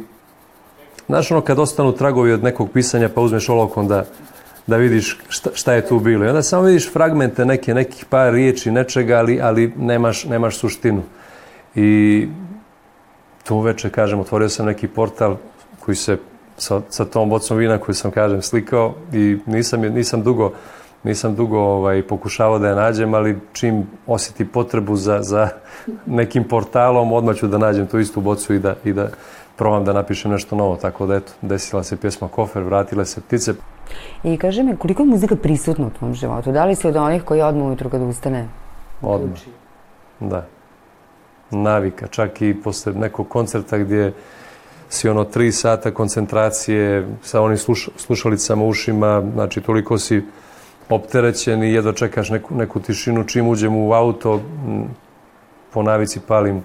znaš 1.07 1.31
ono 1.31 1.41
kad 1.41 1.59
ostanu 1.59 1.93
tragovi 1.93 2.33
od 2.33 2.43
nekog 2.43 2.71
pisanja 2.73 3.09
pa 3.09 3.21
uzmeš 3.21 3.49
olovkom 3.49 3.89
da, 3.89 4.05
da 4.67 4.77
vidiš 4.77 5.19
šta, 5.29 5.51
šta 5.55 5.73
je 5.73 5.87
tu 5.89 5.99
bilo. 5.99 6.25
I 6.25 6.29
onda 6.29 6.43
samo 6.43 6.63
vidiš 6.63 6.93
fragmente 6.93 7.45
neke, 7.45 7.75
nekih 7.75 8.05
par 8.05 8.33
riječi, 8.33 8.71
nečega, 8.71 9.17
ali, 9.17 9.41
ali 9.43 9.73
nemaš, 9.77 10.25
nemaš 10.25 10.57
suštinu. 10.57 11.03
I 11.75 12.29
tu 13.45 13.57
uveče, 13.57 13.91
kažem, 13.91 14.21
otvorio 14.21 14.49
sam 14.49 14.67
neki 14.67 14.89
portal 14.89 15.37
koji 15.81 15.97
se 15.97 16.19
sa, 16.57 16.81
sa 16.89 17.05
tom 17.05 17.29
bocom 17.29 17.57
vina 17.57 17.79
koju 17.79 17.95
sam, 17.95 18.11
kažem, 18.11 18.43
slikao 18.43 18.95
i 19.13 19.39
nisam, 19.47 19.81
nisam 19.81 20.23
dugo 20.23 20.53
nisam 21.05 21.35
dugo 21.35 21.59
ovaj, 21.59 22.03
pokušavao 22.03 22.59
da 22.59 22.69
je 22.69 22.75
nađem, 22.75 23.15
ali 23.15 23.39
čim 23.53 23.87
osjeti 24.07 24.45
potrebu 24.45 24.97
za, 24.97 25.23
za 25.23 25.49
nekim 26.07 26.45
portalom, 26.45 27.13
odmah 27.13 27.37
ću 27.37 27.47
da 27.47 27.59
nađem 27.59 27.87
tu 27.87 27.99
istu 27.99 28.21
bocu 28.21 28.55
i 28.55 28.59
da, 28.59 28.75
i 28.85 28.93
da 28.93 29.09
probam 29.57 29.85
da 29.85 29.93
napišem 29.93 30.31
nešto 30.31 30.57
novo. 30.57 30.77
Tako 30.77 31.07
da, 31.07 31.15
eto, 31.15 31.33
desila 31.43 31.83
se 31.83 31.97
pjesma 31.97 32.29
Kofer, 32.29 32.63
vratile 32.63 33.05
se 33.05 33.21
ptice. 33.21 33.55
I 34.25 34.37
kaže 34.37 34.63
mi, 34.63 34.77
koliko 34.77 35.03
je 35.03 35.07
muzika 35.07 35.37
prisutna 35.37 35.87
u 35.87 35.91
tvom 35.91 36.15
životu? 36.15 36.53
Da 36.53 36.65
li 36.65 36.75
si 36.75 36.89
od 36.89 36.97
onih 36.97 37.23
koji 37.23 37.43
odmah 37.43 37.67
ujutru 37.67 37.91
kad 37.91 38.03
ustane? 38.03 38.49
Odmah. 39.03 39.39
Da 40.21 40.47
navika, 41.51 42.07
čak 42.07 42.43
i 42.43 42.55
posle 42.65 42.93
nekog 42.93 43.29
koncerta 43.29 43.79
gdje 43.79 44.13
si 44.89 45.09
ono 45.09 45.25
tri 45.25 45.53
sata 45.53 45.91
koncentracije 45.91 47.09
sa 47.23 47.41
onim 47.41 47.59
sluš, 47.59 47.89
slušalicama 47.97 48.65
ušima, 48.65 49.23
znači 49.35 49.61
toliko 49.61 49.99
si 49.99 50.23
opterećen 50.89 51.63
i 51.63 51.73
jedva 51.73 51.93
čekaš 51.93 52.31
neku, 52.31 52.55
neku 52.55 52.81
tišinu, 52.81 53.25
čim 53.25 53.49
uđem 53.49 53.77
u 53.77 53.93
auto, 53.93 54.41
po 55.73 55.83
navici 55.83 56.21
palim, 56.29 56.63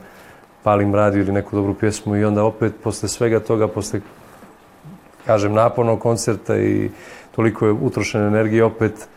palim 0.64 0.96
radio 0.96 1.22
ili 1.22 1.32
neku 1.32 1.56
dobru 1.56 1.74
pjesmu 1.74 2.16
i 2.16 2.26
onda 2.26 2.44
opet 2.44 2.74
posle 2.84 3.10
svega 3.10 3.40
toga, 3.40 3.68
posle 3.68 4.02
kažem 5.26 5.54
napornog 5.54 6.00
koncerta 6.00 6.58
i 6.58 6.90
toliko 7.36 7.66
je 7.66 7.72
utrošene 7.72 8.28
energije 8.28 8.64
opet 8.64 9.08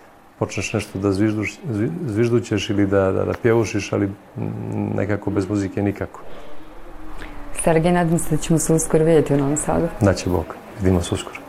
počneš 0.42 0.72
nešto 0.72 0.98
da 0.98 1.12
zvižduš, 1.12 1.52
zviždućeš 2.06 2.70
ili 2.70 2.86
da, 2.86 3.12
da, 3.12 3.24
da 3.24 3.32
pjevušiš, 3.42 3.92
ali 3.92 4.10
nekako 4.94 5.30
bez 5.30 5.48
muzike 5.48 5.82
nikako. 5.82 6.20
Sergej, 7.64 7.92
nadam 7.92 8.18
se 8.18 8.36
da 8.36 8.42
ćemo 8.42 8.58
se 8.58 8.72
uskoro 8.74 9.04
vidjeti 9.04 9.34
u 9.34 9.38
Novom 9.38 9.56
Sadu. 9.56 9.88
Da 10.00 10.14
će 10.14 10.30
Bog. 10.30 10.56
Vidimo 10.80 11.02
se 11.02 11.14
uskoro. 11.14 11.41